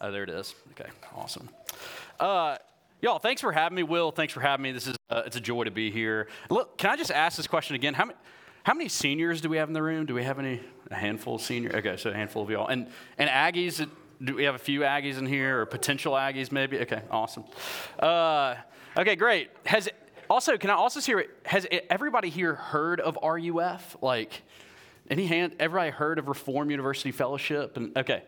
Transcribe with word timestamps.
Oh, 0.00 0.10
there 0.10 0.22
it 0.22 0.30
is. 0.30 0.54
Okay, 0.72 0.90
awesome. 1.14 1.48
Uh, 2.18 2.56
y'all, 3.00 3.18
thanks 3.18 3.40
for 3.40 3.52
having 3.52 3.76
me. 3.76 3.82
Will, 3.82 4.10
thanks 4.10 4.32
for 4.32 4.40
having 4.40 4.62
me. 4.62 4.72
This 4.72 4.86
is 4.86 4.96
uh, 5.08 5.22
it's 5.24 5.36
a 5.36 5.40
joy 5.40 5.64
to 5.64 5.70
be 5.70 5.90
here. 5.90 6.28
Look, 6.50 6.76
can 6.76 6.90
I 6.90 6.96
just 6.96 7.10
ask 7.10 7.36
this 7.36 7.46
question 7.46 7.76
again? 7.76 7.94
How 7.94 8.06
many, 8.06 8.18
how 8.64 8.74
many 8.74 8.88
seniors 8.88 9.40
do 9.40 9.48
we 9.48 9.56
have 9.56 9.68
in 9.68 9.74
the 9.74 9.82
room? 9.82 10.06
Do 10.06 10.14
we 10.14 10.24
have 10.24 10.38
any? 10.38 10.60
A 10.90 10.94
handful 10.94 11.36
of 11.36 11.40
seniors. 11.40 11.74
Okay, 11.74 11.96
so 11.96 12.10
a 12.10 12.14
handful 12.14 12.42
of 12.42 12.50
y'all. 12.50 12.66
And 12.66 12.88
and 13.16 13.30
Aggies. 13.30 13.88
Do 14.22 14.34
we 14.34 14.44
have 14.44 14.54
a 14.54 14.58
few 14.58 14.80
Aggies 14.80 15.18
in 15.18 15.26
here, 15.26 15.60
or 15.60 15.66
potential 15.66 16.12
Aggies 16.12 16.52
maybe? 16.52 16.78
Okay, 16.80 17.02
awesome. 17.10 17.44
Uh, 17.98 18.56
okay, 18.96 19.16
great. 19.16 19.50
Has 19.64 19.88
also 20.28 20.56
can 20.56 20.70
I 20.70 20.74
also 20.74 21.00
hear? 21.00 21.26
Has 21.46 21.66
everybody 21.88 22.28
here 22.28 22.54
heard 22.54 23.00
of 23.00 23.18
RUF? 23.22 23.96
Like. 24.02 24.42
Any 25.10 25.26
hand? 25.26 25.56
Everybody 25.60 25.90
heard 25.90 26.18
of 26.18 26.28
Reformed 26.28 26.70
University 26.70 27.12
Fellowship? 27.12 27.76
And 27.76 27.96
okay, 27.96 28.22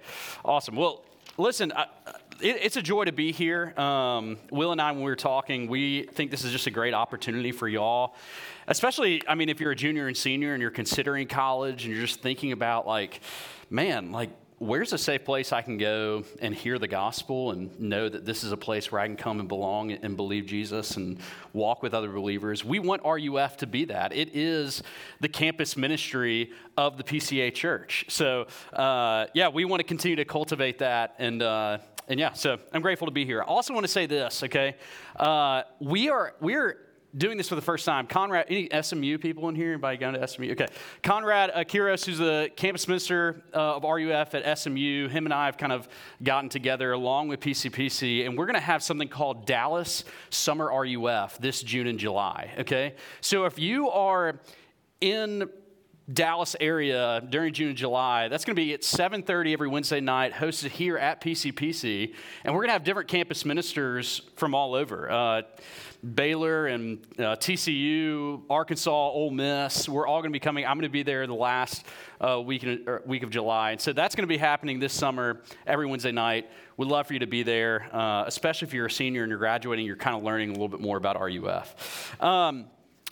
awesome. 0.44 0.76
Well, 0.76 1.02
listen, 1.38 1.72
I, 1.74 1.86
it, 2.40 2.58
it's 2.62 2.76
a 2.76 2.82
joy 2.82 3.04
to 3.04 3.12
be 3.12 3.32
here. 3.32 3.72
Um, 3.78 4.36
Will 4.50 4.72
and 4.72 4.80
I, 4.80 4.92
when 4.92 5.00
we 5.00 5.10
were 5.10 5.16
talking, 5.16 5.68
we 5.68 6.02
think 6.12 6.30
this 6.30 6.44
is 6.44 6.52
just 6.52 6.66
a 6.66 6.70
great 6.70 6.92
opportunity 6.92 7.50
for 7.50 7.66
y'all. 7.66 8.14
Especially, 8.68 9.22
I 9.26 9.34
mean, 9.34 9.48
if 9.48 9.58
you're 9.58 9.70
a 9.70 9.76
junior 9.76 10.06
and 10.06 10.16
senior 10.16 10.52
and 10.52 10.60
you're 10.60 10.70
considering 10.70 11.28
college 11.28 11.86
and 11.86 11.94
you're 11.94 12.04
just 12.04 12.20
thinking 12.20 12.52
about, 12.52 12.86
like, 12.86 13.20
man, 13.70 14.12
like, 14.12 14.30
where's 14.58 14.92
a 14.92 14.98
safe 14.98 15.24
place 15.24 15.52
I 15.52 15.60
can 15.60 15.76
go 15.76 16.24
and 16.40 16.54
hear 16.54 16.78
the 16.78 16.88
gospel 16.88 17.50
and 17.50 17.78
know 17.78 18.08
that 18.08 18.24
this 18.24 18.42
is 18.42 18.52
a 18.52 18.56
place 18.56 18.90
where 18.90 19.00
I 19.00 19.06
can 19.06 19.16
come 19.16 19.38
and 19.38 19.48
belong 19.48 19.92
and 19.92 20.16
believe 20.16 20.46
Jesus 20.46 20.96
and 20.96 21.18
walk 21.52 21.82
with 21.82 21.92
other 21.92 22.10
believers? 22.10 22.64
We 22.64 22.78
want 22.78 23.02
RUF 23.04 23.58
to 23.58 23.66
be 23.66 23.84
that. 23.86 24.14
It 24.14 24.34
is 24.34 24.82
the 25.20 25.28
campus 25.28 25.76
ministry 25.76 26.52
of 26.76 26.96
the 26.96 27.04
PCA 27.04 27.52
Church. 27.52 28.06
So, 28.08 28.46
uh, 28.72 29.26
yeah, 29.34 29.48
we 29.48 29.66
want 29.66 29.80
to 29.80 29.84
continue 29.84 30.16
to 30.16 30.24
cultivate 30.24 30.78
that. 30.78 31.16
And, 31.18 31.42
uh, 31.42 31.78
and 32.08 32.18
yeah, 32.18 32.32
so 32.32 32.58
I'm 32.72 32.82
grateful 32.82 33.06
to 33.06 33.12
be 33.12 33.26
here. 33.26 33.42
I 33.42 33.44
also 33.44 33.74
want 33.74 33.84
to 33.84 33.92
say 33.92 34.06
this, 34.06 34.42
okay? 34.44 34.76
Uh, 35.16 35.62
we 35.80 36.08
are 36.08 36.34
we 36.40 36.54
are 36.54 36.78
doing 37.16 37.36
this 37.36 37.48
for 37.48 37.54
the 37.54 37.62
first 37.62 37.84
time. 37.84 38.06
Conrad, 38.06 38.46
any 38.48 38.68
SMU 38.82 39.18
people 39.18 39.48
in 39.48 39.54
here? 39.54 39.72
Anybody 39.72 39.96
going 39.96 40.14
to 40.14 40.26
SMU? 40.26 40.52
Okay. 40.52 40.68
Conrad 41.02 41.52
Akiros, 41.52 42.04
who's 42.04 42.18
the 42.18 42.50
campus 42.56 42.88
minister 42.88 43.42
uh, 43.54 43.76
of 43.76 43.84
RUF 43.84 44.34
at 44.34 44.58
SMU, 44.58 45.08
him 45.08 45.26
and 45.26 45.34
I 45.34 45.46
have 45.46 45.56
kind 45.56 45.72
of 45.72 45.88
gotten 46.22 46.48
together 46.48 46.92
along 46.92 47.28
with 47.28 47.40
PCPC, 47.40 48.26
and 48.26 48.36
we're 48.36 48.46
going 48.46 48.54
to 48.54 48.60
have 48.60 48.82
something 48.82 49.08
called 49.08 49.46
Dallas 49.46 50.04
Summer 50.30 50.66
RUF 50.66 51.38
this 51.38 51.62
June 51.62 51.86
and 51.86 51.98
July. 51.98 52.52
Okay. 52.58 52.94
So 53.20 53.44
if 53.44 53.58
you 53.58 53.90
are 53.90 54.40
in 55.00 55.48
Dallas 56.12 56.54
area 56.60 57.22
during 57.28 57.52
June 57.52 57.70
and 57.70 57.76
July. 57.76 58.28
That's 58.28 58.44
going 58.44 58.54
to 58.54 58.62
be 58.62 58.72
at 58.74 58.82
7:30 58.82 59.52
every 59.52 59.68
Wednesday 59.68 60.00
night, 60.00 60.32
hosted 60.32 60.70
here 60.70 60.96
at 60.96 61.20
PCPC, 61.20 62.14
and 62.44 62.54
we're 62.54 62.60
going 62.60 62.68
to 62.68 62.74
have 62.74 62.84
different 62.84 63.08
campus 63.08 63.44
ministers 63.44 64.22
from 64.36 64.54
all 64.54 64.74
over. 64.74 65.10
Uh, 65.10 65.42
Baylor 66.14 66.66
and 66.66 66.98
uh, 67.18 67.34
TCU, 67.36 68.42
Arkansas, 68.48 68.90
Ole 68.90 69.30
Miss. 69.30 69.88
We're 69.88 70.06
all 70.06 70.20
going 70.20 70.30
to 70.30 70.36
be 70.36 70.40
coming. 70.40 70.64
I'm 70.64 70.76
going 70.76 70.82
to 70.82 70.88
be 70.88 71.02
there 71.02 71.26
the 71.26 71.34
last 71.34 71.84
uh, 72.20 72.40
week, 72.40 72.64
er, 72.64 73.02
week 73.06 73.22
of 73.22 73.30
July. 73.30 73.72
And 73.72 73.80
so 73.80 73.92
that's 73.92 74.14
going 74.14 74.22
to 74.22 74.28
be 74.28 74.36
happening 74.36 74.78
this 74.78 74.92
summer 74.92 75.42
every 75.66 75.86
Wednesday 75.86 76.12
night. 76.12 76.48
We'd 76.76 76.88
love 76.88 77.06
for 77.06 77.14
you 77.14 77.20
to 77.20 77.26
be 77.26 77.42
there, 77.42 77.88
uh, 77.92 78.24
especially 78.26 78.68
if 78.68 78.74
you're 78.74 78.86
a 78.86 78.90
senior 78.90 79.22
and 79.22 79.30
you're 79.30 79.38
graduating, 79.38 79.86
you're 79.86 79.96
kind 79.96 80.16
of 80.16 80.22
learning 80.22 80.50
a 80.50 80.52
little 80.52 80.68
bit 80.68 80.80
more 80.80 80.96
about 80.96 81.20
RUF. 81.20 82.22
Um, 82.22 82.66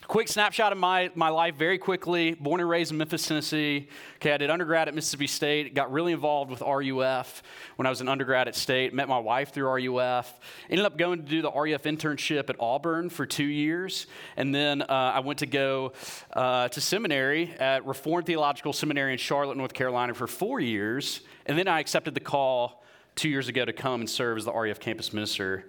Quick 0.06 0.28
snapshot 0.28 0.70
of 0.70 0.76
my, 0.76 1.10
my 1.14 1.30
life 1.30 1.54
very 1.56 1.78
quickly. 1.78 2.34
Born 2.34 2.60
and 2.60 2.68
raised 2.68 2.92
in 2.92 2.98
Memphis, 2.98 3.26
Tennessee. 3.26 3.88
Okay, 4.16 4.32
I 4.32 4.36
did 4.36 4.50
undergrad 4.50 4.86
at 4.86 4.94
Mississippi 4.94 5.26
State. 5.26 5.74
Got 5.74 5.90
really 5.90 6.12
involved 6.12 6.50
with 6.50 6.60
RUF 6.60 7.42
when 7.76 7.86
I 7.86 7.90
was 7.90 8.02
an 8.02 8.08
undergrad 8.08 8.46
at 8.46 8.54
State. 8.54 8.92
Met 8.92 9.08
my 9.08 9.18
wife 9.18 9.50
through 9.50 9.66
RUF. 9.66 10.38
Ended 10.68 10.84
up 10.84 10.98
going 10.98 11.20
to 11.20 11.24
do 11.24 11.40
the 11.40 11.50
RUF 11.50 11.84
internship 11.84 12.50
at 12.50 12.56
Auburn 12.60 13.08
for 13.08 13.24
two 13.24 13.44
years. 13.44 14.06
And 14.36 14.54
then 14.54 14.82
uh, 14.82 14.86
I 14.88 15.20
went 15.20 15.38
to 15.38 15.46
go 15.46 15.94
uh, 16.34 16.68
to 16.68 16.80
seminary 16.82 17.54
at 17.58 17.86
Reformed 17.86 18.26
Theological 18.26 18.74
Seminary 18.74 19.12
in 19.12 19.18
Charlotte, 19.18 19.56
North 19.56 19.72
Carolina 19.72 20.12
for 20.12 20.26
four 20.26 20.60
years. 20.60 21.22
And 21.46 21.58
then 21.58 21.66
I 21.66 21.80
accepted 21.80 22.12
the 22.14 22.20
call 22.20 22.84
two 23.16 23.30
years 23.30 23.48
ago 23.48 23.64
to 23.64 23.72
come 23.72 24.00
and 24.02 24.10
serve 24.10 24.36
as 24.36 24.44
the 24.44 24.52
RUF 24.52 24.80
campus 24.80 25.14
minister 25.14 25.64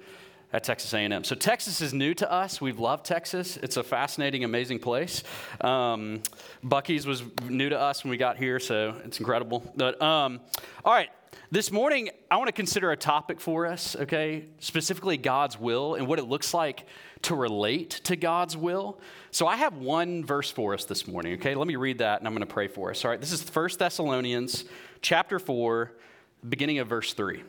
at 0.54 0.64
Texas 0.64 0.94
A&M. 0.94 1.24
So 1.24 1.36
Texas 1.36 1.82
is 1.82 1.94
new 1.94 2.14
to 2.16 2.32
us. 2.32 2.62
We've 2.62 2.80
loved 2.80 3.06
Texas. 3.06 3.58
It's 3.58 3.78
a 3.78 3.84
fascinating, 3.84 4.44
amazing 4.44 4.80
place. 4.80 5.24
Um, 5.62 6.22
Buc-ee's 6.64 7.06
was 7.06 7.24
new 7.50 7.70
to 7.70 7.80
us 7.80 8.04
when 8.04 8.12
we 8.12 8.18
got 8.18 8.38
here, 8.38 8.60
so 8.60 8.96
it's 9.04 9.20
incredible. 9.20 9.70
But 9.76 10.02
um, 10.02 10.40
all 10.84 10.94
right, 10.94 11.10
this 11.52 11.72
morning 11.72 12.10
I 12.32 12.38
want 12.38 12.48
to 12.48 12.54
consider 12.54 12.92
a 12.92 12.98
topic 12.98 13.40
for 13.40 13.66
us. 13.66 13.96
Okay, 13.96 14.46
specifically 14.60 15.18
God's 15.18 15.60
will 15.60 15.96
and 15.96 16.08
what 16.08 16.20
it 16.20 16.26
looks 16.26 16.54
like 16.54 16.86
to 17.24 17.36
relate 17.36 17.90
to 18.06 18.16
God's 18.16 18.56
will. 18.56 19.00
So 19.32 19.48
I 19.48 19.56
have 19.58 19.76
one 19.78 20.24
verse 20.24 20.52
for 20.52 20.74
us 20.74 20.86
this 20.86 21.08
morning. 21.08 21.34
Okay, 21.34 21.56
let 21.56 21.68
me 21.68 21.76
read 21.76 21.98
that, 22.00 22.20
and 22.20 22.28
I'm 22.28 22.34
going 22.34 22.48
to 22.48 22.54
pray 22.54 22.68
for 22.68 22.92
us. 22.92 23.04
All 23.04 23.12
right, 23.12 23.20
this 23.20 23.32
is 23.32 23.44
1 23.44 23.70
Thessalonians 23.78 24.66
chapter 25.02 25.40
four, 25.40 25.94
beginning 26.48 26.80
of 26.80 26.88
verse 26.88 27.14
three. 27.14 27.44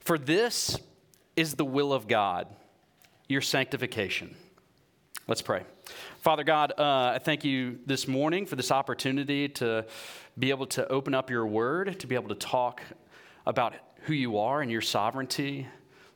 For 0.00 0.18
this 0.18 0.78
is 1.36 1.54
the 1.54 1.64
will 1.64 1.92
of 1.92 2.06
God, 2.06 2.46
your 3.28 3.40
sanctification. 3.40 4.36
Let's 5.26 5.42
pray. 5.42 5.64
Father 6.20 6.44
God, 6.44 6.72
uh, 6.78 7.12
I 7.14 7.18
thank 7.22 7.44
you 7.44 7.78
this 7.86 8.06
morning 8.06 8.46
for 8.46 8.56
this 8.56 8.70
opportunity 8.70 9.48
to 9.50 9.86
be 10.38 10.50
able 10.50 10.66
to 10.66 10.86
open 10.88 11.14
up 11.14 11.30
your 11.30 11.46
word, 11.46 11.98
to 12.00 12.06
be 12.06 12.14
able 12.14 12.28
to 12.28 12.34
talk 12.34 12.82
about 13.46 13.74
who 14.02 14.12
you 14.12 14.38
are 14.38 14.60
and 14.60 14.70
your 14.70 14.80
sovereignty. 14.80 15.66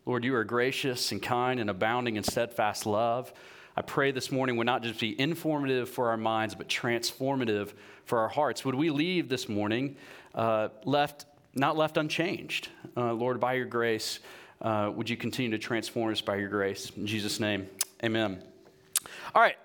Lord, 0.06 0.24
you 0.24 0.34
are 0.34 0.44
gracious 0.44 1.12
and 1.12 1.22
kind 1.22 1.58
and 1.60 1.70
abounding 1.70 2.16
in 2.16 2.22
steadfast 2.22 2.86
love. 2.86 3.32
I 3.76 3.82
pray 3.82 4.10
this 4.10 4.32
morning 4.32 4.56
would 4.56 4.66
not 4.66 4.82
just 4.82 4.98
be 4.98 5.18
informative 5.20 5.88
for 5.88 6.10
our 6.10 6.16
minds, 6.16 6.54
but 6.54 6.68
transformative 6.68 7.72
for 8.04 8.18
our 8.18 8.28
hearts. 8.28 8.64
Would 8.64 8.74
we 8.74 8.90
leave 8.90 9.28
this 9.28 9.48
morning 9.48 9.96
uh, 10.34 10.68
left, 10.84 11.26
not 11.54 11.76
left 11.76 11.96
unchanged? 11.96 12.68
Uh, 12.96 13.12
Lord, 13.12 13.38
by 13.38 13.54
your 13.54 13.66
grace, 13.66 14.18
uh, 14.60 14.90
would 14.94 15.08
you 15.08 15.16
continue 15.16 15.50
to 15.52 15.58
transform 15.58 16.12
us 16.12 16.20
by 16.20 16.36
your 16.36 16.48
grace? 16.48 16.90
In 16.96 17.06
Jesus' 17.06 17.40
name, 17.40 17.68
amen. 18.04 18.42
All 19.34 19.42
right, 19.42 19.56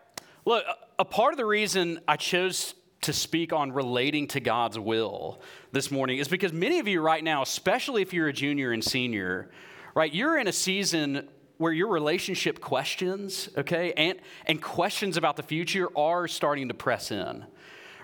look, 0.45 0.63
a 0.99 1.05
part 1.05 1.33
of 1.33 1.37
the 1.37 1.45
reason 1.45 1.99
I 2.07 2.17
chose 2.17 2.75
to 3.01 3.13
speak 3.13 3.51
on 3.51 3.71
relating 3.71 4.27
to 4.27 4.39
God's 4.39 4.79
will 4.79 5.41
this 5.71 5.91
morning 5.91 6.19
is 6.19 6.27
because 6.27 6.53
many 6.53 6.79
of 6.79 6.87
you 6.87 7.01
right 7.01 7.23
now, 7.23 7.41
especially 7.41 8.01
if 8.01 8.13
you're 8.13 8.29
a 8.29 8.33
junior 8.33 8.71
and 8.71 8.83
senior, 8.83 9.49
right, 9.93 10.13
you're 10.13 10.37
in 10.37 10.47
a 10.47 10.53
season 10.53 11.27
where 11.57 11.73
your 11.73 11.87
relationship 11.87 12.61
questions, 12.61 13.49
okay, 13.57 13.93
and, 13.93 14.19
and 14.45 14.61
questions 14.61 15.17
about 15.17 15.35
the 15.35 15.43
future 15.43 15.89
are 15.97 16.27
starting 16.27 16.69
to 16.69 16.73
press 16.73 17.11
in 17.11 17.45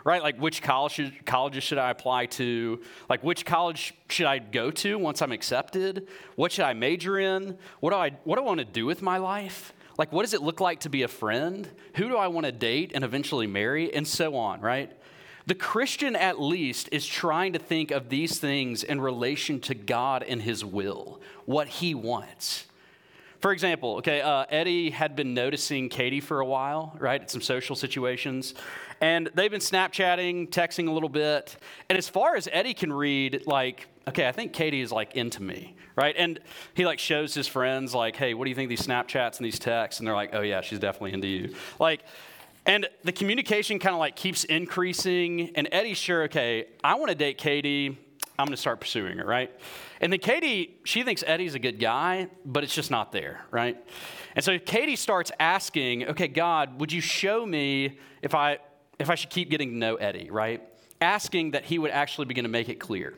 right? 0.04 0.22
Like 0.22 0.38
which 0.38 0.62
college 0.62 0.94
should, 0.94 1.26
colleges 1.26 1.64
should 1.64 1.78
I 1.78 1.92
apply 1.92 2.28
to? 2.28 2.82
Like 3.10 3.24
which 3.24 3.46
college 3.46 3.94
should 4.10 4.26
I 4.26 4.40
go 4.40 4.72
to 4.72 4.98
once 4.98 5.22
I'm 5.22 5.32
accepted? 5.32 6.08
What 6.36 6.52
should 6.52 6.66
I 6.66 6.74
major 6.74 7.20
in? 7.20 7.58
What 7.80 7.92
do 7.92 7.96
I 7.96 8.12
what 8.24 8.38
do 8.38 8.44
I 8.44 8.46
want 8.46 8.60
to 8.60 8.66
do 8.66 8.86
with 8.86 9.02
my 9.02 9.18
life? 9.18 9.74
Like 9.98 10.12
what 10.12 10.24
does 10.24 10.34
it 10.34 10.42
look 10.42 10.60
like 10.60 10.82
to 10.82 10.90
be 10.90 11.04
a 11.04 11.08
friend? 11.08 11.68
Who 11.96 12.08
do 12.10 12.18
I 12.18 12.28
want 12.28 12.46
to 12.46 12.52
date 12.52 12.92
and 12.96 13.04
eventually 13.04 13.48
marry 13.48 13.94
and 13.94 14.08
so 14.08 14.36
on, 14.36 14.62
right? 14.62 14.92
The 15.46 15.56
Christian 15.56 16.16
at 16.16 16.40
least 16.40 16.90
is 16.92 17.08
trying 17.08 17.54
to 17.54 17.60
think 17.60 17.90
of 17.90 18.10
these 18.10 18.38
things 18.38 18.84
in 18.84 19.02
relation 19.02 19.60
to 19.62 19.74
God 19.74 20.22
and 20.22 20.42
his 20.42 20.64
will, 20.64 21.22
what 21.46 21.68
he 21.68 21.96
wants. 21.96 22.66
For 23.40 23.54
example, 23.54 23.98
okay, 23.98 24.22
uh, 24.22 24.46
Eddie 24.50 24.90
had 24.90 25.16
been 25.16 25.34
noticing 25.34 25.88
Katie 25.88 26.20
for 26.20 26.42
a 26.42 26.46
while, 26.46 26.96
right, 27.00 27.22
at 27.22 27.32
some 27.32 27.42
social 27.42 27.76
situations. 27.76 28.54
And 29.00 29.30
they've 29.34 29.50
been 29.50 29.62
Snapchatting, 29.62 30.50
texting 30.50 30.90
a 30.90 30.92
little 30.92 31.08
bit. 31.10 31.56
And 31.88 31.98
as 31.98 32.10
far 32.10 32.36
as 32.36 32.50
Eddie 32.52 32.74
can 32.74 32.92
read, 32.92 33.44
like, 33.46 33.88
okay, 34.10 34.28
I 34.28 34.34
think 34.34 34.52
Katie 34.52 34.82
is 34.82 34.92
like 34.92 35.16
into 35.16 35.42
me, 35.42 35.76
right? 35.96 36.16
And 36.18 36.40
he 36.74 36.86
like 36.86 37.00
shows 37.00 37.34
his 37.34 37.48
friends, 37.48 37.96
like, 37.96 38.18
hey, 38.18 38.34
what 38.34 38.44
do 38.44 38.50
you 38.50 38.56
think 38.56 38.68
these 38.68 38.86
Snapchats 38.86 39.38
and 39.38 39.46
these 39.46 39.60
texts? 39.60 40.02
And 40.02 40.08
they're 40.08 40.16
like, 40.16 40.32
oh, 40.34 40.42
yeah, 40.42 40.60
she's 40.60 40.80
definitely 40.80 41.14
into 41.14 41.28
you. 41.28 41.56
Like, 41.80 42.04
and 42.66 42.90
the 43.06 43.14
communication 43.14 43.80
kind 43.80 43.94
of 43.94 44.00
like 44.00 44.18
keeps 44.18 44.44
increasing. 44.44 45.56
And 45.56 45.70
Eddie's 45.72 45.98
sure, 45.98 46.24
okay, 46.24 46.66
I 46.84 46.96
want 46.96 47.10
to 47.10 47.16
date 47.16 47.38
Katie. 47.38 47.98
I'm 48.40 48.46
going 48.46 48.56
to 48.56 48.58
start 48.58 48.80
pursuing 48.80 49.18
her, 49.18 49.26
right? 49.26 49.52
And 50.00 50.14
then 50.14 50.22
Katie, 50.22 50.80
she 50.86 51.04
thinks 51.04 51.26
Eddie's 51.28 51.56
a 51.56 51.60
good 51.60 51.78
guy, 51.78 52.30
but 52.46 52.64
it's 52.64 52.74
just 52.74 52.90
not 52.90 53.12
there, 53.12 53.46
right? 53.52 53.78
And 54.34 54.46
so 54.46 54.58
Katie 54.58 54.96
starts 54.96 55.30
asking, 55.42 56.06
okay, 56.06 56.30
God, 56.30 56.80
would 56.80 56.94
you 56.94 57.02
show 57.02 57.46
me 57.46 58.00
if 58.22 58.34
I 58.34 58.60
if 58.98 59.10
I 59.10 59.16
should 59.16 59.30
keep 59.30 59.50
getting 59.50 59.72
to 59.72 59.78
know 59.78 59.96
Eddie, 59.96 60.32
right? 60.32 60.64
Asking 61.02 61.52
that 61.52 61.66
he 61.66 61.80
would 61.80 61.92
actually 61.92 62.26
begin 62.26 62.44
to 62.44 62.50
make 62.50 62.70
it 62.70 62.80
clear. 62.80 63.14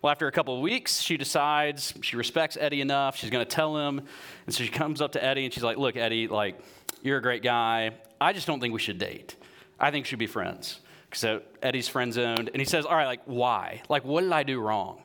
Well, 0.00 0.12
after 0.12 0.28
a 0.28 0.32
couple 0.32 0.54
of 0.54 0.60
weeks, 0.60 1.00
she 1.00 1.16
decides 1.16 1.94
she 2.02 2.16
respects 2.16 2.56
Eddie 2.60 2.80
enough. 2.80 3.16
She's 3.16 3.30
going 3.30 3.44
to 3.44 3.50
tell 3.50 3.76
him. 3.76 4.00
And 4.46 4.54
so 4.54 4.62
she 4.62 4.70
comes 4.70 5.00
up 5.00 5.12
to 5.12 5.24
Eddie 5.24 5.44
and 5.44 5.52
she's 5.52 5.64
like, 5.64 5.76
Look, 5.76 5.96
Eddie, 5.96 6.28
like, 6.28 6.60
you're 7.02 7.18
a 7.18 7.22
great 7.22 7.42
guy. 7.42 7.94
I 8.20 8.32
just 8.32 8.46
don't 8.46 8.60
think 8.60 8.72
we 8.72 8.80
should 8.80 8.98
date. 8.98 9.34
I 9.78 9.90
think 9.90 10.04
we 10.04 10.08
should 10.08 10.20
be 10.20 10.28
friends. 10.28 10.80
So 11.12 11.36
uh, 11.36 11.40
Eddie's 11.62 11.88
friend 11.88 12.12
zoned. 12.12 12.50
And 12.52 12.56
he 12.56 12.64
says, 12.64 12.84
All 12.84 12.96
right, 12.96 13.06
like, 13.06 13.22
why? 13.24 13.82
Like, 13.88 14.04
what 14.04 14.22
did 14.22 14.32
I 14.32 14.42
do 14.42 14.60
wrong? 14.60 15.02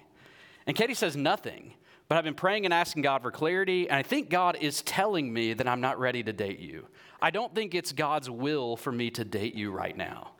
And 0.67 0.75
Katie 0.75 0.93
says, 0.93 1.15
Nothing. 1.15 1.73
But 2.07 2.17
I've 2.17 2.25
been 2.25 2.33
praying 2.33 2.65
and 2.65 2.73
asking 2.73 3.03
God 3.03 3.21
for 3.21 3.31
clarity, 3.31 3.87
and 3.87 3.97
I 3.97 4.03
think 4.03 4.29
God 4.29 4.57
is 4.59 4.81
telling 4.81 5.31
me 5.31 5.53
that 5.53 5.65
I'm 5.65 5.79
not 5.79 5.97
ready 5.97 6.21
to 6.23 6.33
date 6.33 6.59
you. 6.59 6.87
I 7.21 7.29
don't 7.29 7.55
think 7.55 7.73
it's 7.73 7.93
God's 7.93 8.29
will 8.29 8.75
for 8.75 8.91
me 8.91 9.09
to 9.11 9.23
date 9.23 9.55
you 9.55 9.71
right 9.71 9.95
now. 9.95 10.31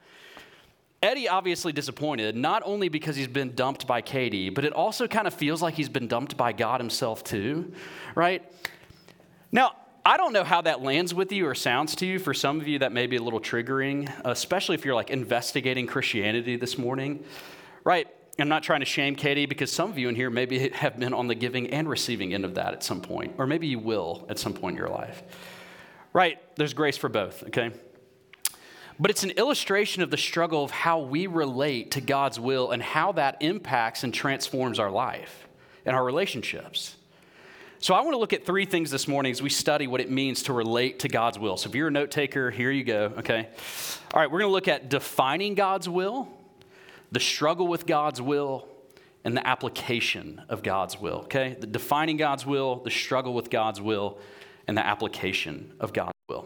Eddie 1.02 1.30
obviously 1.30 1.72
disappointed, 1.72 2.36
not 2.36 2.62
only 2.66 2.90
because 2.90 3.16
he's 3.16 3.30
been 3.30 3.56
dumped 3.56 3.88
by 3.88 4.02
Katie, 4.02 4.50
but 4.50 4.66
it 4.66 4.74
also 4.74 5.08
kind 5.08 5.28
of 5.28 5.34
feels 5.34 5.62
like 5.62 5.74
he's 5.74 5.88
been 5.88 6.10
dumped 6.10 6.36
by 6.36 6.52
God 6.52 6.82
himself 6.82 7.24
too, 7.24 7.72
right? 8.16 8.44
Now, 9.52 9.76
I 10.04 10.18
don't 10.18 10.34
know 10.34 10.44
how 10.44 10.62
that 10.62 10.82
lands 10.82 11.14
with 11.14 11.32
you 11.32 11.48
or 11.48 11.54
sounds 11.54 11.96
to 11.98 12.08
you. 12.08 12.18
For 12.18 12.34
some 12.34 12.60
of 12.60 12.68
you, 12.68 12.80
that 12.80 12.92
may 12.92 13.06
be 13.06 13.18
a 13.18 13.22
little 13.22 13.40
triggering, 13.40 14.12
especially 14.26 14.74
if 14.74 14.84
you're 14.84 14.96
like 14.96 15.12
investigating 15.12 15.86
Christianity 15.86 16.56
this 16.56 16.78
morning, 16.80 17.24
right? 17.84 18.08
I'm 18.40 18.50
not 18.50 18.64
trying 18.64 18.80
to 18.80 18.86
shame 18.86 19.16
Katie 19.16 19.46
because 19.46 19.72
some 19.72 19.92
of 19.92 20.00
you 20.00 20.10
in 20.10 20.16
here 20.16 20.32
maybe 20.32 20.70
have 20.70 20.98
been 20.98 21.14
on 21.14 21.28
the 21.28 21.36
giving 21.36 21.68
and 21.68 21.88
receiving 21.88 22.34
end 22.34 22.46
of 22.46 22.56
that 22.56 22.74
at 22.74 22.84
some 22.84 23.02
point, 23.02 23.36
or 23.38 23.46
maybe 23.46 23.68
you 23.68 23.78
will 23.78 24.26
at 24.28 24.40
some 24.40 24.54
point 24.54 24.74
in 24.74 24.78
your 24.78 24.90
life. 24.90 25.22
Right? 26.14 26.40
There's 26.56 26.74
grace 26.74 26.98
for 26.98 27.08
both, 27.08 27.44
okay? 27.44 27.70
But 29.00 29.12
it's 29.12 29.24
an 29.24 29.32
illustration 29.32 30.02
of 30.02 30.10
the 30.10 30.18
struggle 30.18 30.64
of 30.64 30.72
how 30.72 31.02
we 31.02 31.28
relate 31.28 31.92
to 31.92 32.02
God's 32.02 32.40
will 32.40 32.72
and 32.72 32.82
how 32.82 33.12
that 33.14 33.38
impacts 33.40 34.04
and 34.04 34.12
transforms 34.12 34.80
our 34.80 34.90
life 34.90 35.48
and 35.86 35.96
our 35.96 36.04
relationships. 36.04 36.96
So, 37.84 37.96
I 37.96 38.02
want 38.02 38.14
to 38.14 38.20
look 38.20 38.32
at 38.32 38.46
three 38.46 38.66
things 38.66 38.92
this 38.92 39.08
morning 39.08 39.32
as 39.32 39.42
we 39.42 39.50
study 39.50 39.88
what 39.88 40.02
it 40.02 40.12
means 40.12 40.44
to 40.44 40.54
relate 40.54 41.00
to 41.00 41.08
God's 41.08 41.40
will. 41.40 41.58
So, 41.58 41.68
if 41.68 41.74
you're 41.74 41.88
a 41.88 41.92
note 41.92 42.12
taker, 42.12 42.52
here 42.52 42.70
you 42.70 42.84
go, 42.84 43.12
okay? 43.18 43.50
All 44.14 44.22
right, 44.22 44.30
we're 44.30 44.38
going 44.38 44.50
to 44.50 44.54
look 44.54 44.68
at 44.68 44.88
defining 44.88 45.56
God's 45.56 45.90
will 45.90 46.28
the 47.12 47.20
struggle 47.20 47.68
with 47.68 47.88
God's 47.88 48.22
will, 48.22 48.68
and 49.24 49.36
the 49.36 49.46
application 49.46 50.44
of 50.48 50.62
God's 50.62 51.02
will, 51.02 51.22
okay? 51.24 51.58
The 51.60 51.66
defining 51.66 52.18
God's 52.18 52.46
will, 52.46 52.84
the 52.84 52.92
struggle 52.92 53.34
with 53.34 53.50
God's 53.50 53.82
will, 53.82 54.20
and 54.68 54.78
the 54.78 54.86
application 54.86 55.74
of 55.80 55.92
God's 55.92 56.14
will. 56.30 56.46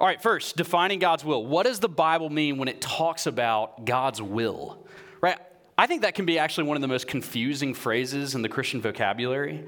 All 0.00 0.06
right, 0.06 0.20
first, 0.20 0.56
defining 0.56 0.98
God's 0.98 1.24
will. 1.24 1.46
What 1.46 1.64
does 1.64 1.78
the 1.78 1.88
Bible 1.88 2.28
mean 2.28 2.58
when 2.58 2.66
it 2.66 2.80
talks 2.80 3.26
about 3.26 3.84
God's 3.84 4.20
will? 4.20 4.84
Right? 5.20 5.38
I 5.78 5.86
think 5.86 6.02
that 6.02 6.16
can 6.16 6.26
be 6.26 6.40
actually 6.40 6.64
one 6.64 6.76
of 6.76 6.80
the 6.80 6.88
most 6.88 7.06
confusing 7.06 7.72
phrases 7.72 8.34
in 8.34 8.42
the 8.42 8.48
Christian 8.48 8.80
vocabulary 8.80 9.64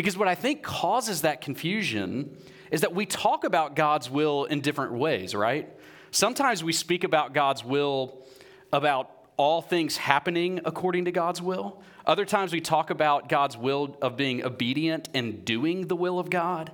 because 0.00 0.16
what 0.16 0.28
I 0.28 0.34
think 0.34 0.62
causes 0.62 1.20
that 1.20 1.42
confusion 1.42 2.34
is 2.70 2.80
that 2.80 2.94
we 2.94 3.04
talk 3.04 3.44
about 3.44 3.76
God's 3.76 4.08
will 4.08 4.46
in 4.46 4.62
different 4.62 4.94
ways, 4.94 5.34
right? 5.34 5.68
Sometimes 6.10 6.64
we 6.64 6.72
speak 6.72 7.04
about 7.04 7.34
God's 7.34 7.62
will 7.62 8.24
about 8.72 9.10
all 9.36 9.60
things 9.60 9.98
happening 9.98 10.58
according 10.64 11.04
to 11.04 11.12
God's 11.12 11.42
will. 11.42 11.82
Other 12.06 12.24
times 12.24 12.50
we 12.50 12.62
talk 12.62 12.88
about 12.88 13.28
God's 13.28 13.58
will 13.58 13.94
of 14.00 14.16
being 14.16 14.42
obedient 14.42 15.10
and 15.12 15.44
doing 15.44 15.86
the 15.86 15.96
will 15.96 16.18
of 16.18 16.30
God, 16.30 16.72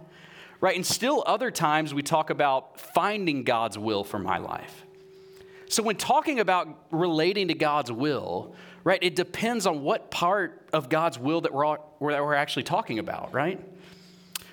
right? 0.60 0.76
And 0.76 0.86
still 0.86 1.24
other 1.26 1.50
times 1.50 1.92
we 1.92 2.02
talk 2.02 2.30
about 2.30 2.78
finding 2.78 3.42
God's 3.42 3.76
will 3.76 4.04
for 4.04 4.20
my 4.20 4.38
life. 4.38 4.84
So 5.68 5.82
when 5.82 5.96
talking 5.96 6.38
about 6.38 6.68
relating 6.92 7.48
to 7.48 7.54
God's 7.54 7.90
will, 7.90 8.54
right, 8.86 9.02
it 9.02 9.16
depends 9.16 9.66
on 9.66 9.82
what 9.82 10.10
part 10.10 10.68
of 10.72 10.88
God's 10.88 11.18
will 11.18 11.42
that 11.42 11.52
we're, 11.52 11.76
that 11.76 12.22
we're 12.24 12.34
actually 12.34 12.62
talking 12.62 12.98
about, 12.98 13.34
right? 13.34 13.60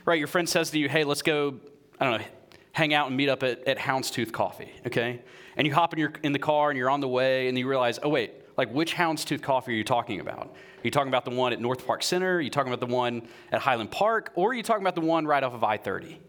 Right, 0.05 0.17
your 0.17 0.27
friend 0.27 0.49
says 0.49 0.71
to 0.71 0.79
you, 0.79 0.89
hey, 0.89 1.03
let's 1.03 1.21
go, 1.21 1.59
I 1.99 2.05
don't 2.05 2.19
know, 2.19 2.27
hang 2.73 2.93
out 2.93 3.07
and 3.07 3.15
meet 3.15 3.29
up 3.29 3.43
at, 3.43 3.65
at 3.67 3.77
Houndstooth 3.77 4.33
Coffee, 4.33 4.73
okay? 4.87 5.21
and 5.55 5.67
you 5.67 5.73
hop 5.73 5.93
in, 5.93 5.99
your, 5.99 6.13
in 6.23 6.31
the 6.31 6.39
car 6.39 6.69
and 6.69 6.77
you're 6.77 6.89
on 6.89 7.01
the 7.01 7.07
way 7.07 7.47
and 7.47 7.57
you 7.57 7.67
realize, 7.67 7.99
oh, 8.01 8.09
wait, 8.09 8.33
like 8.57 8.71
which 8.73 8.93
houndstooth 8.95 9.41
coffee 9.41 9.73
are 9.73 9.75
you 9.75 9.83
talking 9.83 10.19
about? 10.19 10.47
Are 10.47 10.83
you 10.83 10.91
talking 10.91 11.07
about 11.07 11.25
the 11.25 11.31
one 11.31 11.53
at 11.53 11.61
North 11.61 11.85
Park 11.85 12.03
Center? 12.03 12.35
Are 12.35 12.41
you 12.41 12.49
talking 12.49 12.71
about 12.71 12.85
the 12.85 12.93
one 12.93 13.27
at 13.51 13.61
Highland 13.61 13.91
Park? 13.91 14.31
Or 14.35 14.51
are 14.51 14.53
you 14.53 14.63
talking 14.63 14.83
about 14.83 14.95
the 14.95 15.01
one 15.01 15.25
right 15.25 15.43
off 15.43 15.53
of 15.53 15.63
I 15.63 15.77
30? 15.77 16.19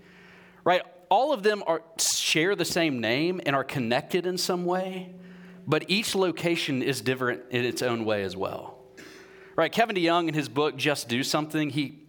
Right? 0.65 0.83
All 1.11 1.33
of 1.33 1.43
them 1.43 1.62
are, 1.67 1.83
share 1.99 2.57
the 2.57 2.65
same 2.65 3.00
name 3.00 3.41
and 3.45 3.55
are 3.55 3.65
connected 3.65 4.27
in 4.27 4.39
some 4.39 4.65
way, 4.65 5.12
but 5.66 5.84
each 5.88 6.14
location 6.14 6.82
is 6.82 7.00
different 7.00 7.43
in 7.50 7.64
its 7.64 7.82
own 7.82 8.05
way 8.05 8.22
as 8.22 8.37
well. 8.37 8.78
Right? 9.56 9.70
Kevin 9.70 9.96
DeYoung, 9.96 10.28
in 10.28 10.34
his 10.34 10.49
book, 10.49 10.76
Just 10.76 11.08
Do 11.08 11.22
Something, 11.22 11.70
he 11.70 12.00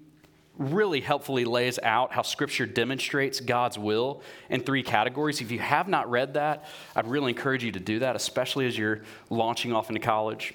really 0.57 1.01
helpfully 1.01 1.45
lays 1.45 1.79
out 1.83 2.13
how 2.13 2.21
Scripture 2.21 2.65
demonstrates 2.65 3.39
God's 3.39 3.77
will 3.77 4.21
in 4.49 4.61
three 4.61 4.83
categories. 4.83 5.41
If 5.41 5.51
you 5.51 5.59
have 5.59 5.87
not 5.87 6.09
read 6.09 6.35
that, 6.35 6.65
I'd 6.95 7.07
really 7.07 7.31
encourage 7.31 7.63
you 7.63 7.71
to 7.73 7.79
do 7.79 7.99
that, 7.99 8.15
especially 8.15 8.65
as 8.65 8.77
you're 8.77 9.01
launching 9.29 9.73
off 9.73 9.89
into 9.89 9.99
college. 9.99 10.53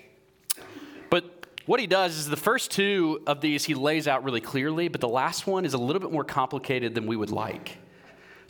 But 1.10 1.46
what 1.66 1.80
he 1.80 1.86
does 1.86 2.16
is 2.16 2.28
the 2.28 2.36
first 2.36 2.70
two 2.70 3.22
of 3.26 3.40
these 3.40 3.64
he 3.64 3.74
lays 3.74 4.08
out 4.08 4.24
really 4.24 4.40
clearly, 4.40 4.88
but 4.88 5.00
the 5.00 5.08
last 5.08 5.46
one 5.46 5.64
is 5.64 5.74
a 5.74 5.78
little 5.78 6.00
bit 6.00 6.10
more 6.10 6.24
complicated 6.24 6.94
than 6.94 7.06
we 7.06 7.16
would 7.16 7.30
like. 7.30 7.78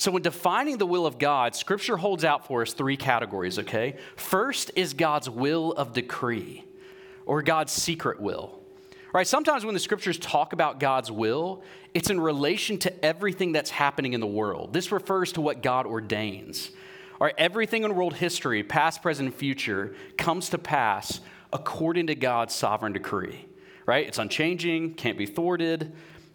So, 0.01 0.11
when 0.11 0.23
defining 0.23 0.79
the 0.79 0.87
will 0.87 1.05
of 1.05 1.19
God, 1.19 1.55
Scripture 1.55 1.99
holds 1.99 2.25
out 2.25 2.47
for 2.47 2.63
us 2.63 2.73
three 2.73 2.97
categories, 2.97 3.59
okay? 3.59 3.99
First 4.17 4.71
is 4.75 4.95
God's 4.95 5.29
will 5.29 5.73
of 5.73 5.93
decree, 5.93 6.65
or 7.27 7.43
God's 7.43 7.71
secret 7.71 8.19
will. 8.19 8.59
Right? 9.13 9.27
Sometimes 9.27 9.63
when 9.63 9.75
the 9.75 9.81
scriptures 9.81 10.19
talk 10.19 10.55
about 10.55 10.81
God's 10.81 11.11
will, 11.13 11.63
it's 11.93 12.09
in 12.09 12.19
relation 12.19 12.79
to 12.79 13.05
everything 13.05 13.53
that's 13.53 13.69
happening 13.69 14.15
in 14.15 14.21
the 14.21 14.27
world. 14.27 14.73
This 14.73 14.91
refers 14.91 15.33
to 15.33 15.43
what 15.43 15.63
God 15.63 15.85
ordains. 15.85 16.71
All 17.21 17.27
right, 17.27 17.35
everything 17.37 17.85
in 17.85 17.95
world 17.95 18.15
history, 18.15 18.63
past, 18.63 19.03
present, 19.03 19.35
future, 19.35 19.95
comes 20.17 20.49
to 20.49 20.57
pass 20.57 21.21
according 21.53 22.07
to 22.07 22.15
God's 22.15 22.55
sovereign 22.55 22.95
decree. 22.95 23.45
Right? 23.85 24.07
It's 24.07 24.19
unchanging, 24.19 24.95
can't 24.95 25.19
be 25.19 25.27
thwarted. 25.27 25.93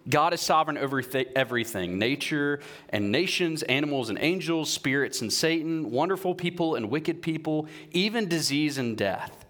God 0.08 0.34
is 0.34 0.42
sovereign 0.42 0.78
over 0.78 1.02
th- 1.02 1.30
everything 1.36 1.98
nature 1.98 2.60
and 2.90 3.12
nations, 3.12 3.64
animals 3.64 4.10
and 4.10 4.20
angels, 4.22 4.72
spirits 4.72 5.22
and 5.22 5.32
Satan, 5.34 5.92
wonderful 5.92 6.36
people 6.36 6.76
and 6.76 6.90
wicked 6.90 7.22
people, 7.22 7.68
even 7.92 8.28
disease 8.28 8.78
and 8.78 8.98
death 8.98 9.46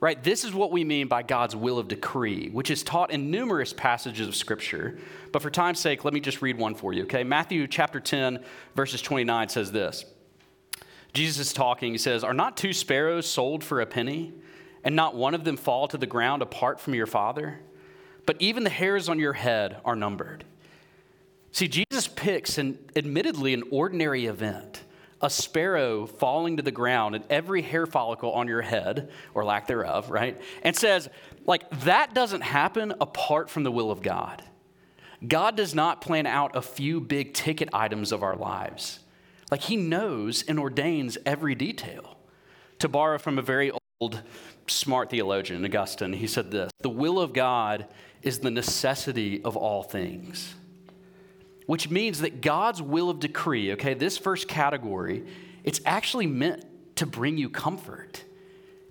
right? 0.00 0.22
This 0.22 0.44
is 0.44 0.52
what 0.52 0.70
we 0.70 0.84
mean 0.84 1.08
by 1.08 1.22
God's 1.22 1.56
will 1.56 1.78
of 1.78 1.88
decree, 1.88 2.48
which 2.50 2.70
is 2.70 2.82
taught 2.82 3.10
in 3.10 3.30
numerous 3.30 3.72
passages 3.72 4.28
of 4.28 4.36
Scripture. 4.36 4.98
But 5.32 5.42
for 5.42 5.50
time's 5.50 5.80
sake, 5.80 6.04
let 6.04 6.14
me 6.14 6.20
just 6.20 6.40
read 6.40 6.56
one 6.56 6.74
for 6.74 6.92
you, 6.92 7.02
okay? 7.04 7.24
Matthew 7.24 7.66
chapter 7.66 8.00
10, 8.00 8.44
verses 8.74 9.02
29 9.02 9.48
says 9.48 9.72
this 9.72 10.04
Jesus 11.12 11.48
is 11.48 11.52
talking. 11.52 11.92
He 11.92 11.98
says, 11.98 12.22
Are 12.22 12.34
not 12.34 12.56
two 12.56 12.72
sparrows 12.72 13.28
sold 13.28 13.64
for 13.64 13.80
a 13.80 13.86
penny, 13.86 14.32
and 14.84 14.94
not 14.94 15.16
one 15.16 15.34
of 15.34 15.44
them 15.44 15.56
fall 15.56 15.88
to 15.88 15.98
the 15.98 16.06
ground 16.06 16.42
apart 16.42 16.80
from 16.80 16.94
your 16.94 17.06
Father? 17.06 17.60
But 18.28 18.36
even 18.40 18.62
the 18.62 18.68
hairs 18.68 19.08
on 19.08 19.18
your 19.18 19.32
head 19.32 19.80
are 19.86 19.96
numbered. 19.96 20.44
See, 21.50 21.66
Jesus 21.66 22.06
picks 22.06 22.58
an 22.58 22.78
admittedly 22.94 23.54
an 23.54 23.62
ordinary 23.70 24.26
event 24.26 24.82
a 25.22 25.30
sparrow 25.30 26.04
falling 26.04 26.58
to 26.58 26.62
the 26.62 26.70
ground 26.70 27.14
and 27.14 27.24
every 27.30 27.62
hair 27.62 27.86
follicle 27.86 28.30
on 28.32 28.46
your 28.46 28.60
head, 28.60 29.10
or 29.32 29.46
lack 29.46 29.66
thereof, 29.66 30.10
right? 30.10 30.38
And 30.62 30.76
says, 30.76 31.08
like, 31.46 31.70
that 31.84 32.12
doesn't 32.12 32.42
happen 32.42 32.92
apart 33.00 33.48
from 33.48 33.62
the 33.62 33.72
will 33.72 33.90
of 33.90 34.02
God. 34.02 34.42
God 35.26 35.56
does 35.56 35.74
not 35.74 36.02
plan 36.02 36.26
out 36.26 36.54
a 36.54 36.60
few 36.60 37.00
big 37.00 37.32
ticket 37.32 37.70
items 37.72 38.12
of 38.12 38.22
our 38.22 38.36
lives. 38.36 38.98
Like, 39.50 39.62
He 39.62 39.76
knows 39.76 40.42
and 40.42 40.58
ordains 40.58 41.16
every 41.24 41.54
detail. 41.54 42.18
To 42.80 42.90
borrow 42.90 43.16
from 43.16 43.38
a 43.38 43.42
very 43.42 43.72
old, 44.00 44.22
smart 44.66 45.10
theologian, 45.10 45.64
Augustine, 45.64 46.12
he 46.12 46.26
said 46.26 46.50
this 46.50 46.70
The 46.80 46.90
will 46.90 47.20
of 47.20 47.32
God 47.32 47.86
is 48.22 48.38
the 48.40 48.50
necessity 48.50 49.42
of 49.44 49.56
all 49.56 49.82
things 49.82 50.54
which 51.68 51.90
means 51.90 52.20
that 52.20 52.40
God's 52.40 52.80
will 52.80 53.10
of 53.10 53.20
decree, 53.20 53.72
okay, 53.72 53.92
this 53.92 54.16
first 54.16 54.48
category, 54.48 55.26
it's 55.64 55.82
actually 55.84 56.26
meant 56.26 56.64
to 56.96 57.04
bring 57.04 57.36
you 57.36 57.50
comfort, 57.50 58.24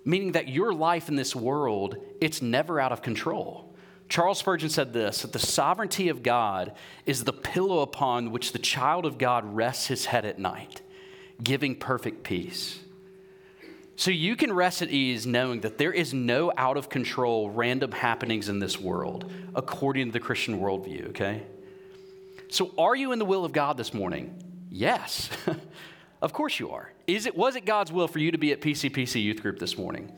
meaning 0.05 0.33
that 0.33 0.47
your 0.47 0.71
life 0.71 1.09
in 1.09 1.15
this 1.15 1.35
world, 1.35 1.97
it's 2.21 2.39
never 2.39 2.79
out 2.79 2.91
of 2.91 3.01
control. 3.01 3.75
Charles 4.09 4.37
Spurgeon 4.37 4.69
said 4.69 4.93
this 4.93 5.23
that 5.23 5.33
the 5.33 5.39
sovereignty 5.39 6.09
of 6.09 6.21
God 6.21 6.73
is 7.07 7.23
the 7.23 7.33
pillow 7.33 7.79
upon 7.79 8.31
which 8.31 8.51
the 8.51 8.59
child 8.59 9.07
of 9.07 9.17
God 9.17 9.43
rests 9.55 9.87
his 9.87 10.05
head 10.05 10.23
at 10.23 10.37
night, 10.37 10.83
giving 11.41 11.75
perfect 11.75 12.21
peace. 12.21 12.77
So 13.97 14.11
you 14.11 14.35
can 14.35 14.53
rest 14.53 14.83
at 14.83 14.91
ease 14.91 15.25
knowing 15.25 15.61
that 15.61 15.79
there 15.79 15.91
is 15.91 16.13
no 16.13 16.53
out 16.55 16.77
of 16.77 16.87
control 16.87 17.49
random 17.49 17.91
happenings 17.91 18.47
in 18.47 18.59
this 18.59 18.79
world 18.79 19.31
according 19.55 20.05
to 20.05 20.11
the 20.11 20.19
Christian 20.19 20.59
worldview, 20.59 21.09
okay? 21.09 21.41
So, 22.49 22.71
are 22.77 22.95
you 22.95 23.11
in 23.11 23.17
the 23.17 23.25
will 23.25 23.43
of 23.43 23.53
God 23.53 23.75
this 23.75 23.95
morning? 23.95 24.39
Yes. 24.69 25.31
of 26.21 26.31
course 26.31 26.59
you 26.59 26.69
are. 26.69 26.93
Is 27.07 27.25
it, 27.25 27.35
was 27.35 27.55
it 27.55 27.65
God's 27.65 27.91
will 27.91 28.07
for 28.07 28.19
you 28.19 28.31
to 28.31 28.37
be 28.37 28.51
at 28.51 28.61
PCPC 28.61 29.21
Youth 29.21 29.41
Group 29.41 29.57
this 29.57 29.79
morning? 29.79 30.11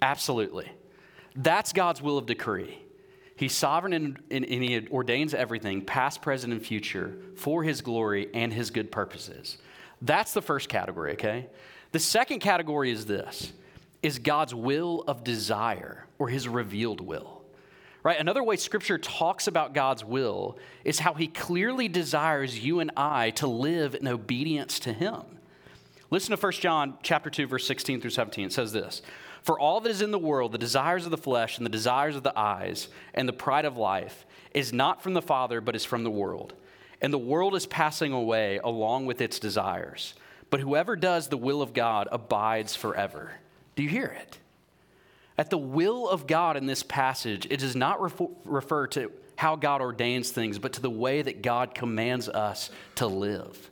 Absolutely. 0.00 0.72
That's 1.34 1.74
God's 1.74 2.00
will 2.00 2.16
of 2.16 2.24
decree. 2.24 2.78
He's 3.36 3.52
sovereign 3.52 3.92
and, 3.92 4.18
and, 4.30 4.46
and 4.46 4.62
He 4.64 4.88
ordains 4.88 5.34
everything, 5.34 5.82
past, 5.82 6.22
present, 6.22 6.54
and 6.54 6.64
future, 6.64 7.18
for 7.36 7.62
His 7.62 7.82
glory 7.82 8.30
and 8.32 8.50
His 8.50 8.70
good 8.70 8.90
purposes. 8.90 9.58
That's 10.00 10.32
the 10.32 10.42
first 10.42 10.70
category, 10.70 11.12
okay? 11.12 11.48
The 11.92 11.98
second 11.98 12.40
category 12.40 12.90
is 12.90 13.06
this 13.06 13.52
is 14.02 14.18
God's 14.18 14.54
will 14.54 15.02
of 15.08 15.24
desire 15.24 16.06
or 16.18 16.28
his 16.28 16.46
revealed 16.46 17.00
will. 17.00 17.42
Right? 18.02 18.20
Another 18.20 18.42
way 18.42 18.56
scripture 18.56 18.98
talks 18.98 19.48
about 19.48 19.74
God's 19.74 20.04
will 20.04 20.58
is 20.84 21.00
how 21.00 21.14
he 21.14 21.26
clearly 21.26 21.88
desires 21.88 22.58
you 22.62 22.78
and 22.78 22.92
I 22.96 23.30
to 23.30 23.48
live 23.48 23.96
in 23.96 24.06
obedience 24.06 24.78
to 24.80 24.92
him. 24.92 25.22
Listen 26.10 26.36
to 26.36 26.40
1 26.40 26.52
John 26.52 26.98
chapter 27.02 27.30
2 27.30 27.48
verse 27.48 27.66
16 27.66 28.00
through 28.00 28.10
17. 28.10 28.46
It 28.46 28.52
says 28.52 28.72
this: 28.72 29.02
"For 29.42 29.58
all 29.58 29.80
that 29.80 29.90
is 29.90 30.02
in 30.02 30.12
the 30.12 30.20
world, 30.20 30.52
the 30.52 30.58
desires 30.58 31.04
of 31.04 31.10
the 31.10 31.16
flesh 31.16 31.56
and 31.56 31.66
the 31.66 31.70
desires 31.70 32.14
of 32.14 32.22
the 32.22 32.38
eyes 32.38 32.88
and 33.12 33.28
the 33.28 33.32
pride 33.32 33.64
of 33.64 33.76
life 33.76 34.24
is 34.54 34.72
not 34.72 35.02
from 35.02 35.14
the 35.14 35.22
Father 35.22 35.60
but 35.60 35.74
is 35.74 35.84
from 35.84 36.04
the 36.04 36.10
world. 36.10 36.54
And 37.02 37.12
the 37.12 37.18
world 37.18 37.54
is 37.54 37.66
passing 37.66 38.12
away 38.12 38.58
along 38.62 39.06
with 39.06 39.20
its 39.20 39.38
desires, 39.38 40.14
but 40.50 40.60
whoever 40.60 40.96
does 40.96 41.28
the 41.28 41.36
will 41.36 41.62
of 41.62 41.74
God 41.74 42.08
abides 42.12 42.74
forever." 42.74 43.32
Do 43.74 43.82
you 43.82 43.88
hear 43.88 44.06
it? 44.06 44.38
At 45.38 45.50
the 45.50 45.58
will 45.58 46.08
of 46.08 46.26
God 46.26 46.56
in 46.56 46.66
this 46.66 46.82
passage, 46.82 47.46
it 47.50 47.60
does 47.60 47.76
not 47.76 48.00
refer, 48.00 48.86
to 48.88 49.12
how 49.36 49.54
God 49.54 49.82
ordains 49.82 50.30
things, 50.30 50.58
but 50.58 50.72
to 50.72 50.80
the 50.80 50.88
way 50.88 51.20
that 51.20 51.42
God 51.42 51.74
commands 51.74 52.28
us 52.28 52.70
to 52.94 53.06
live. 53.06 53.70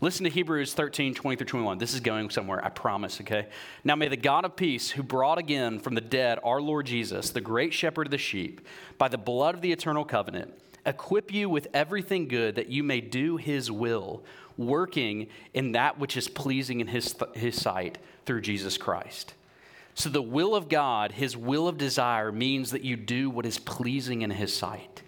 Listen 0.00 0.24
to 0.24 0.30
Hebrews 0.30 0.74
13, 0.74 1.14
20 1.14 1.36
through 1.36 1.46
21. 1.46 1.78
This 1.78 1.94
is 1.94 2.00
going 2.00 2.30
somewhere, 2.30 2.64
I 2.64 2.68
promise, 2.70 3.20
okay? 3.20 3.46
Now 3.84 3.94
may 3.94 4.08
the 4.08 4.16
God 4.16 4.44
of 4.44 4.56
peace, 4.56 4.90
who 4.90 5.02
brought 5.02 5.38
again 5.38 5.78
from 5.78 5.94
the 5.94 6.00
dead 6.00 6.40
our 6.42 6.60
Lord 6.60 6.86
Jesus, 6.86 7.30
the 7.30 7.40
great 7.40 7.72
shepherd 7.74 8.06
of 8.06 8.10
the 8.10 8.18
sheep, 8.18 8.66
by 8.98 9.08
the 9.08 9.18
blood 9.18 9.54
of 9.54 9.60
the 9.60 9.72
eternal 9.72 10.04
covenant, 10.04 10.54
equip 10.86 11.32
you 11.32 11.48
with 11.48 11.68
everything 11.72 12.28
good 12.28 12.56
that 12.56 12.68
you 12.68 12.82
may 12.82 13.00
do 13.00 13.36
his 13.36 13.70
will, 13.70 14.22
working 14.56 15.28
in 15.52 15.72
that 15.72 15.98
which 15.98 16.16
is 16.16 16.28
pleasing 16.28 16.80
in 16.80 16.88
his, 16.88 17.14
his 17.34 17.60
sight 17.60 17.98
through 18.26 18.40
Jesus 18.40 18.76
Christ. 18.76 19.34
So, 19.96 20.08
the 20.08 20.22
will 20.22 20.56
of 20.56 20.68
God, 20.68 21.12
his 21.12 21.36
will 21.36 21.68
of 21.68 21.78
desire, 21.78 22.32
means 22.32 22.72
that 22.72 22.82
you 22.82 22.96
do 22.96 23.30
what 23.30 23.46
is 23.46 23.58
pleasing 23.58 24.22
in 24.22 24.30
his 24.30 24.54
sight. 24.54 25.02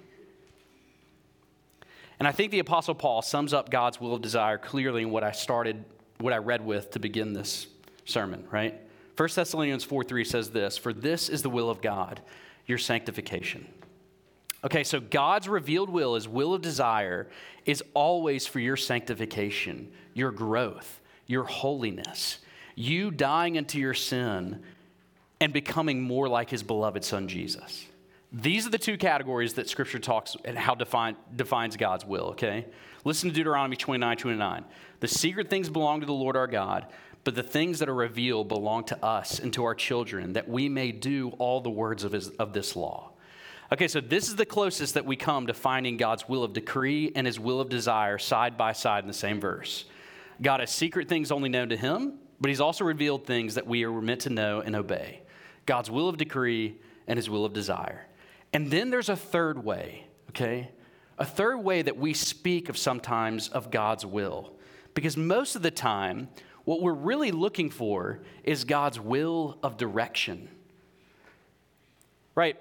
And 2.19 2.27
I 2.27 2.33
think 2.33 2.53
the 2.53 2.61
Apostle 2.61 2.95
Paul 2.95 3.21
sums 3.23 3.53
up 3.53 3.69
God's 3.69 4.01
will 4.01 4.15
of 4.15 4.23
desire 4.23 4.59
clearly 4.59 5.03
in 5.03 5.11
what 5.11 5.25
I 5.25 5.33
started, 5.33 5.85
what 6.19 6.33
I 6.33 6.39
read 6.39 6.65
with 6.65 6.93
to 6.93 6.99
begin 6.99 7.33
this 7.33 7.67
sermon, 8.05 8.45
right? 8.51 8.81
1 9.17 9.29
Thessalonians 9.35 9.85
4 9.85 10.05
3 10.05 10.25
says 10.25 10.51
this 10.51 10.79
For 10.79 10.93
this 10.93 11.29
is 11.29 11.43
the 11.43 11.51
will 11.51 11.69
of 11.69 11.83
God, 11.83 12.21
your 12.67 12.79
sanctification. 12.79 13.67
Okay, 14.67 14.83
so 14.83 14.99
God's 14.99 15.49
revealed 15.49 15.89
will, 15.89 16.17
his 16.17 16.27
will 16.27 16.53
of 16.53 16.61
desire, 16.61 17.29
is 17.67 17.85
always 17.95 18.49
for 18.49 18.59
your 18.59 18.77
sanctification, 18.77 19.93
your 20.13 20.33
growth, 20.33 21.01
your 21.29 21.45
holiness, 21.45 22.39
you 22.75 23.13
dying 23.13 23.55
into 23.55 23.79
your 23.79 23.95
sin 23.95 24.61
and 25.41 25.53
becoming 25.53 26.03
more 26.03 26.29
like 26.29 26.51
his 26.51 26.65
beloved 26.65 27.05
son 27.05 27.29
Jesus. 27.29 27.87
These 28.33 28.67
are 28.67 28.71
the 28.71 28.77
two 28.77 28.99
categories 28.99 29.55
that 29.55 29.69
scripture 29.69 30.01
talks 30.01 30.37
and 30.45 30.59
how 30.59 30.75
define, 30.75 31.15
defines 31.37 31.77
God's 31.77 32.05
will, 32.05 32.31
okay? 32.31 32.67
Listen 33.05 33.31
to 33.31 33.35
Deuteronomy 33.37 33.77
29 33.77 34.17
29. 34.17 34.65
The 34.99 35.07
secret 35.07 35.49
things 35.49 35.69
belong 35.69 36.01
to 36.01 36.07
the 36.07 36.13
Lord 36.13 36.37
our 36.37 36.49
God, 36.49 36.87
but 37.23 37.37
the 37.37 37.43
things 37.45 37.79
that 37.79 37.89
are 37.89 37.95
revealed 37.95 38.49
belong 38.49 38.83
to 38.87 39.05
us 39.05 39.39
and 39.39 39.53
to 39.53 39.63
our 39.63 39.77
children, 39.77 40.33
that 40.33 40.49
we 40.49 40.69
may 40.69 40.91
do 40.91 41.29
all 41.39 41.61
the 41.61 41.71
words 41.71 42.03
of, 42.03 42.11
his, 42.11 42.31
of 42.31 42.53
this 42.53 42.75
law. 42.75 43.13
Okay, 43.73 43.89
so 43.89 44.01
this 44.01 44.29
is 44.29 44.37
the 44.37 44.47
closest 44.47 44.95
that 44.95 45.05
we 45.05 45.17
come 45.17 45.49
to 45.49 45.55
finding 45.55 45.97
God's 45.97 46.29
will 46.29 46.45
of 46.45 46.53
decree 46.53 47.11
and 47.17 47.27
his 47.27 47.41
will 47.41 47.61
of 47.61 47.69
desire 47.69 48.17
side 48.17 48.57
by 48.57 48.73
side 48.73 49.03
in 49.03 49.09
the 49.09 49.15
same 49.15 49.41
verse. 49.41 49.87
God 50.41 50.61
has 50.61 50.71
secret 50.71 51.09
things 51.09 51.33
only 51.33 51.49
known 51.49 51.71
to 51.71 51.77
him, 51.77 52.15
but 52.41 52.49
he's 52.49 52.61
also 52.61 52.85
revealed 52.85 53.27
things 53.27 53.57
that 53.57 53.67
we 53.67 53.85
are 53.85 54.01
meant 54.01 54.21
to 54.23 54.31
know 54.31 54.61
and 54.61 54.77
obey 54.77 55.23
God's 55.65 55.91
will 55.91 56.09
of 56.09 56.17
decree 56.17 56.77
and 57.09 57.17
his 57.17 57.29
will 57.29 57.45
of 57.45 57.53
desire. 57.53 58.07
And 58.53 58.71
then 58.71 58.91
there's 58.91 59.09
a 59.09 59.17
third 59.17 59.65
way, 59.65 60.07
okay? 60.31 60.71
A 61.19 61.25
third 61.25 61.59
way 61.59 61.83
that 61.83 61.97
we 61.97 62.15
speak 62.15 62.69
of 62.69 62.79
sometimes 62.79 63.49
of 63.49 63.73
God's 63.73 64.07
will. 64.07 64.53
Because 64.95 65.17
most 65.17 65.57
of 65.57 65.63
the 65.63 65.73
time, 65.73 66.29
what 66.65 66.83
we're 66.83 66.93
really 66.93 67.33
looking 67.33 67.69
for 67.69 68.21
is 68.45 68.63
God's 68.63 69.01
will 69.01 69.59
of 69.63 69.77
direction. 69.77 70.49
Right? 72.37 72.57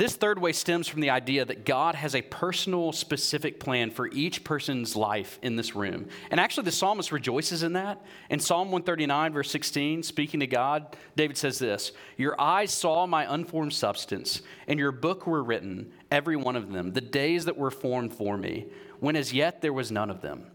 This 0.00 0.16
third 0.16 0.38
way 0.38 0.52
stems 0.52 0.88
from 0.88 1.02
the 1.02 1.10
idea 1.10 1.44
that 1.44 1.66
God 1.66 1.94
has 1.94 2.14
a 2.14 2.22
personal, 2.22 2.90
specific 2.90 3.60
plan 3.60 3.90
for 3.90 4.08
each 4.08 4.44
person's 4.44 4.96
life 4.96 5.38
in 5.42 5.56
this 5.56 5.76
room. 5.76 6.08
And 6.30 6.40
actually, 6.40 6.64
the 6.64 6.72
psalmist 6.72 7.12
rejoices 7.12 7.62
in 7.62 7.74
that. 7.74 8.00
In 8.30 8.40
Psalm 8.40 8.68
139, 8.70 9.34
verse 9.34 9.50
16, 9.50 10.02
speaking 10.02 10.40
to 10.40 10.46
God, 10.46 10.96
David 11.16 11.36
says 11.36 11.58
this 11.58 11.92
Your 12.16 12.40
eyes 12.40 12.72
saw 12.72 13.06
my 13.06 13.30
unformed 13.30 13.74
substance, 13.74 14.40
and 14.66 14.78
your 14.78 14.90
book 14.90 15.26
were 15.26 15.42
written, 15.42 15.92
every 16.10 16.34
one 16.34 16.56
of 16.56 16.72
them, 16.72 16.94
the 16.94 17.02
days 17.02 17.44
that 17.44 17.58
were 17.58 17.70
formed 17.70 18.14
for 18.14 18.38
me, 18.38 18.68
when 19.00 19.16
as 19.16 19.34
yet 19.34 19.60
there 19.60 19.74
was 19.74 19.92
none 19.92 20.08
of 20.08 20.22
them. 20.22 20.46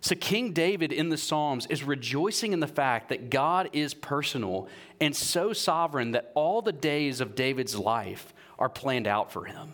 So, 0.00 0.14
King 0.14 0.52
David 0.52 0.92
in 0.92 1.08
the 1.08 1.18
Psalms 1.18 1.66
is 1.66 1.82
rejoicing 1.82 2.52
in 2.52 2.60
the 2.60 2.68
fact 2.68 3.08
that 3.08 3.28
God 3.28 3.70
is 3.72 3.92
personal 3.92 4.68
and 5.00 5.16
so 5.16 5.52
sovereign 5.52 6.12
that 6.12 6.30
all 6.36 6.62
the 6.62 6.70
days 6.70 7.20
of 7.20 7.34
David's 7.34 7.76
life 7.76 8.32
are 8.58 8.68
planned 8.68 9.06
out 9.06 9.32
for 9.32 9.44
him. 9.44 9.72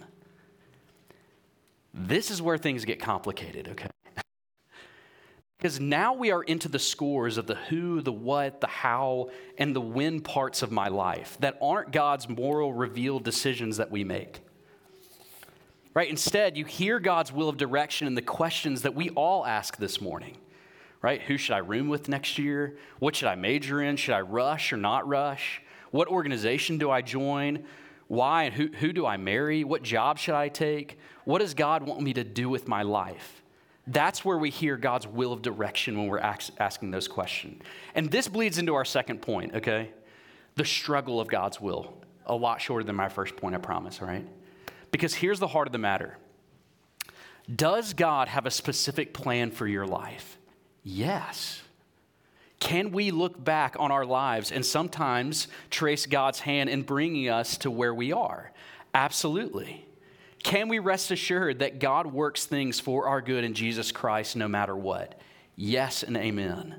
This 1.92 2.30
is 2.30 2.42
where 2.42 2.58
things 2.58 2.84
get 2.84 3.00
complicated, 3.00 3.68
okay? 3.68 3.88
Because 5.58 5.80
now 5.80 6.12
we 6.12 6.30
are 6.30 6.42
into 6.42 6.68
the 6.68 6.78
scores 6.78 7.38
of 7.38 7.46
the 7.46 7.54
who, 7.54 8.02
the 8.02 8.12
what, 8.12 8.60
the 8.60 8.66
how, 8.66 9.30
and 9.56 9.74
the 9.74 9.80
when 9.80 10.20
parts 10.20 10.60
of 10.60 10.70
my 10.70 10.88
life 10.88 11.38
that 11.40 11.56
aren't 11.62 11.90
God's 11.90 12.28
moral 12.28 12.74
revealed 12.74 13.24
decisions 13.24 13.78
that 13.78 13.90
we 13.90 14.04
make. 14.04 14.42
Right? 15.94 16.10
Instead, 16.10 16.58
you 16.58 16.66
hear 16.66 16.98
God's 17.00 17.32
will 17.32 17.48
of 17.48 17.56
direction 17.56 18.06
in 18.06 18.14
the 18.14 18.20
questions 18.20 18.82
that 18.82 18.94
we 18.94 19.10
all 19.10 19.46
ask 19.46 19.78
this 19.78 20.02
morning. 20.02 20.36
Right? 21.00 21.22
Who 21.22 21.38
should 21.38 21.54
I 21.54 21.58
room 21.58 21.88
with 21.88 22.08
next 22.08 22.36
year? 22.36 22.76
What 22.98 23.14
should 23.14 23.28
I 23.28 23.36
major 23.36 23.80
in? 23.80 23.96
Should 23.96 24.14
I 24.14 24.20
rush 24.20 24.72
or 24.72 24.76
not 24.76 25.06
rush? 25.06 25.62
What 25.92 26.08
organization 26.08 26.76
do 26.76 26.90
I 26.90 27.00
join? 27.00 27.64
Why 28.08 28.44
and 28.44 28.54
who, 28.54 28.68
who 28.78 28.92
do 28.92 29.06
I 29.06 29.16
marry? 29.16 29.64
What 29.64 29.82
job 29.82 30.18
should 30.18 30.34
I 30.34 30.48
take? 30.48 30.98
What 31.24 31.38
does 31.38 31.54
God 31.54 31.84
want 31.84 32.02
me 32.02 32.12
to 32.14 32.24
do 32.24 32.48
with 32.48 32.68
my 32.68 32.82
life? 32.82 33.42
That's 33.86 34.24
where 34.24 34.38
we 34.38 34.50
hear 34.50 34.76
God's 34.76 35.06
will 35.06 35.32
of 35.32 35.42
direction 35.42 35.98
when 35.98 36.06
we're 36.06 36.18
ask, 36.18 36.52
asking 36.58 36.90
those 36.90 37.08
questions. 37.08 37.62
And 37.94 38.10
this 38.10 38.28
bleeds 38.28 38.58
into 38.58 38.74
our 38.74 38.84
second 38.84 39.20
point, 39.20 39.54
okay? 39.54 39.90
The 40.54 40.64
struggle 40.64 41.20
of 41.20 41.28
God's 41.28 41.60
will. 41.60 41.94
A 42.26 42.34
lot 42.34 42.60
shorter 42.60 42.84
than 42.84 42.96
my 42.96 43.08
first 43.08 43.36
point, 43.36 43.54
I 43.54 43.58
promise, 43.58 44.00
all 44.00 44.08
right? 44.08 44.26
Because 44.90 45.14
here's 45.14 45.38
the 45.38 45.48
heart 45.48 45.68
of 45.68 45.72
the 45.72 45.78
matter 45.78 46.16
Does 47.54 47.92
God 47.92 48.28
have 48.28 48.46
a 48.46 48.50
specific 48.50 49.12
plan 49.12 49.50
for 49.50 49.66
your 49.66 49.86
life? 49.86 50.38
Yes. 50.82 51.63
Can 52.60 52.92
we 52.92 53.10
look 53.10 53.42
back 53.42 53.76
on 53.78 53.90
our 53.90 54.06
lives 54.06 54.50
and 54.50 54.64
sometimes 54.64 55.48
trace 55.70 56.06
God's 56.06 56.40
hand 56.40 56.70
in 56.70 56.82
bringing 56.82 57.28
us 57.28 57.58
to 57.58 57.70
where 57.70 57.94
we 57.94 58.12
are? 58.12 58.52
Absolutely. 58.94 59.86
Can 60.42 60.68
we 60.68 60.78
rest 60.78 61.10
assured 61.10 61.58
that 61.60 61.78
God 61.78 62.06
works 62.06 62.44
things 62.44 62.78
for 62.80 63.08
our 63.08 63.20
good 63.20 63.44
in 63.44 63.54
Jesus 63.54 63.92
Christ 63.92 64.36
no 64.36 64.48
matter 64.48 64.76
what? 64.76 65.20
Yes 65.56 66.02
and 66.02 66.16
amen. 66.16 66.76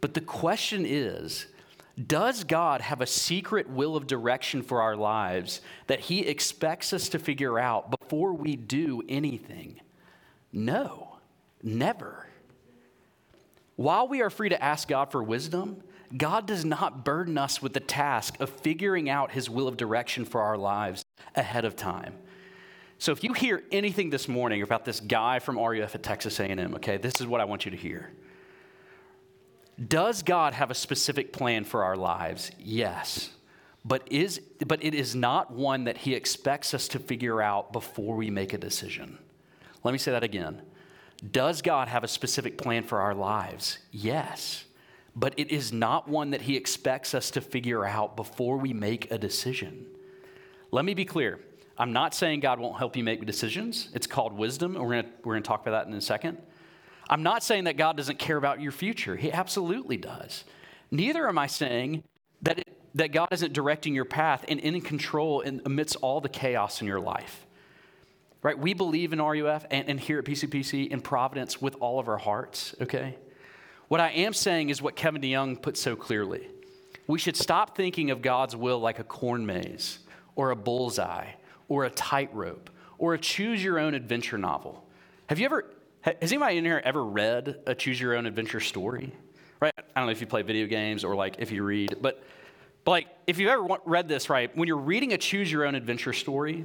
But 0.00 0.14
the 0.14 0.20
question 0.20 0.84
is 0.86 1.46
does 2.06 2.44
God 2.44 2.80
have 2.80 3.00
a 3.00 3.06
secret 3.06 3.68
will 3.68 3.96
of 3.96 4.06
direction 4.06 4.62
for 4.62 4.80
our 4.80 4.96
lives 4.96 5.60
that 5.88 6.00
He 6.00 6.20
expects 6.20 6.92
us 6.92 7.10
to 7.10 7.18
figure 7.18 7.58
out 7.58 7.90
before 7.90 8.32
we 8.32 8.56
do 8.56 9.02
anything? 9.08 9.80
No, 10.52 11.18
never. 11.62 12.28
While 13.76 14.08
we 14.08 14.20
are 14.22 14.30
free 14.30 14.50
to 14.50 14.62
ask 14.62 14.88
God 14.88 15.10
for 15.10 15.22
wisdom, 15.22 15.82
God 16.16 16.46
does 16.46 16.64
not 16.64 17.04
burden 17.04 17.38
us 17.38 17.62
with 17.62 17.72
the 17.72 17.80
task 17.80 18.38
of 18.40 18.50
figuring 18.50 19.08
out 19.08 19.32
his 19.32 19.48
will 19.48 19.66
of 19.66 19.76
direction 19.76 20.24
for 20.24 20.42
our 20.42 20.58
lives 20.58 21.04
ahead 21.34 21.64
of 21.64 21.74
time. 21.74 22.14
So 22.98 23.12
if 23.12 23.24
you 23.24 23.32
hear 23.32 23.64
anything 23.72 24.10
this 24.10 24.28
morning 24.28 24.62
about 24.62 24.84
this 24.84 25.00
guy 25.00 25.38
from 25.38 25.58
RUF 25.58 25.94
at 25.94 26.02
Texas 26.02 26.38
A&M, 26.38 26.74
okay, 26.76 26.98
this 26.98 27.20
is 27.20 27.26
what 27.26 27.40
I 27.40 27.44
want 27.44 27.64
you 27.64 27.70
to 27.70 27.76
hear. 27.76 28.12
Does 29.88 30.22
God 30.22 30.54
have 30.54 30.70
a 30.70 30.74
specific 30.74 31.32
plan 31.32 31.64
for 31.64 31.82
our 31.82 31.96
lives? 31.96 32.52
Yes. 32.58 33.30
But 33.84 34.06
is 34.12 34.40
but 34.64 34.84
it 34.84 34.94
is 34.94 35.16
not 35.16 35.50
one 35.50 35.84
that 35.84 35.96
he 35.96 36.14
expects 36.14 36.74
us 36.74 36.86
to 36.88 37.00
figure 37.00 37.42
out 37.42 37.72
before 37.72 38.14
we 38.14 38.30
make 38.30 38.52
a 38.52 38.58
decision. 38.58 39.18
Let 39.82 39.90
me 39.90 39.98
say 39.98 40.12
that 40.12 40.22
again. 40.22 40.62
Does 41.30 41.62
God 41.62 41.88
have 41.88 42.02
a 42.02 42.08
specific 42.08 42.58
plan 42.58 42.82
for 42.82 43.00
our 43.00 43.14
lives? 43.14 43.78
Yes. 43.90 44.64
But 45.14 45.34
it 45.36 45.50
is 45.50 45.72
not 45.72 46.08
one 46.08 46.30
that 46.30 46.42
He 46.42 46.56
expects 46.56 47.14
us 47.14 47.30
to 47.32 47.40
figure 47.40 47.84
out 47.84 48.16
before 48.16 48.56
we 48.56 48.72
make 48.72 49.10
a 49.10 49.18
decision. 49.18 49.86
Let 50.70 50.84
me 50.84 50.94
be 50.94 51.04
clear. 51.04 51.38
I'm 51.78 51.92
not 51.92 52.14
saying 52.14 52.40
God 52.40 52.58
won't 52.58 52.78
help 52.78 52.96
you 52.96 53.04
make 53.04 53.24
decisions. 53.24 53.88
It's 53.94 54.06
called 54.06 54.32
wisdom. 54.32 54.74
We're 54.74 55.02
going 55.02 55.12
we're 55.24 55.34
going 55.34 55.42
to 55.42 55.48
talk 55.48 55.62
about 55.62 55.84
that 55.84 55.90
in 55.90 55.96
a 55.96 56.00
second. 56.00 56.38
I'm 57.08 57.22
not 57.22 57.42
saying 57.42 57.64
that 57.64 57.76
God 57.76 57.96
doesn't 57.96 58.18
care 58.18 58.36
about 58.36 58.60
your 58.60 58.72
future. 58.72 59.16
He 59.16 59.30
absolutely 59.30 59.96
does. 59.96 60.44
Neither 60.90 61.28
am 61.28 61.38
I 61.38 61.46
saying 61.46 62.04
that 62.94 63.12
God 63.12 63.28
isn't 63.32 63.52
directing 63.52 63.94
your 63.94 64.04
path 64.04 64.44
and 64.48 64.60
in 64.60 64.80
control 64.80 65.40
in, 65.40 65.62
amidst 65.64 65.96
all 65.96 66.20
the 66.20 66.28
chaos 66.28 66.80
in 66.80 66.86
your 66.86 67.00
life. 67.00 67.46
Right? 68.42 68.58
We 68.58 68.74
believe 68.74 69.12
in 69.12 69.22
RUF 69.22 69.64
and, 69.70 69.88
and 69.88 70.00
here 70.00 70.18
at 70.18 70.24
PCPC 70.24 70.88
in 70.88 71.00
Providence 71.00 71.62
with 71.62 71.76
all 71.78 72.00
of 72.00 72.08
our 72.08 72.18
hearts, 72.18 72.74
okay? 72.80 73.16
What 73.86 74.00
I 74.00 74.08
am 74.10 74.32
saying 74.32 74.70
is 74.70 74.82
what 74.82 74.96
Kevin 74.96 75.22
DeYoung 75.22 75.62
put 75.62 75.76
so 75.76 75.94
clearly. 75.94 76.48
We 77.06 77.18
should 77.18 77.36
stop 77.36 77.76
thinking 77.76 78.10
of 78.10 78.22
God's 78.22 78.56
will 78.56 78.80
like 78.80 78.98
a 78.98 79.04
corn 79.04 79.46
maze 79.46 80.00
or 80.34 80.50
a 80.50 80.56
bullseye 80.56 81.32
or 81.68 81.84
a 81.84 81.90
tightrope 81.90 82.70
or 82.98 83.14
a 83.14 83.18
choose 83.18 83.62
your 83.62 83.78
own 83.78 83.94
adventure 83.94 84.38
novel. 84.38 84.84
Have 85.26 85.38
you 85.38 85.44
ever, 85.44 85.66
has 86.00 86.32
anybody 86.32 86.58
in 86.58 86.64
here 86.64 86.80
ever 86.84 87.04
read 87.04 87.60
a 87.66 87.74
choose 87.74 88.00
your 88.00 88.16
own 88.16 88.26
adventure 88.26 88.60
story? 88.60 89.12
Right? 89.60 89.72
I 89.76 90.00
don't 90.00 90.06
know 90.06 90.12
if 90.12 90.20
you 90.20 90.26
play 90.26 90.42
video 90.42 90.66
games 90.66 91.04
or 91.04 91.14
like 91.14 91.36
if 91.38 91.52
you 91.52 91.62
read, 91.62 91.96
but, 92.00 92.22
but 92.84 92.90
like 92.90 93.08
if 93.26 93.38
you've 93.38 93.50
ever 93.50 93.78
read 93.84 94.08
this, 94.08 94.28
right, 94.28 94.54
when 94.56 94.66
you're 94.66 94.76
reading 94.76 95.12
a 95.12 95.18
choose 95.18 95.50
your 95.50 95.64
own 95.64 95.74
adventure 95.74 96.12
story, 96.12 96.64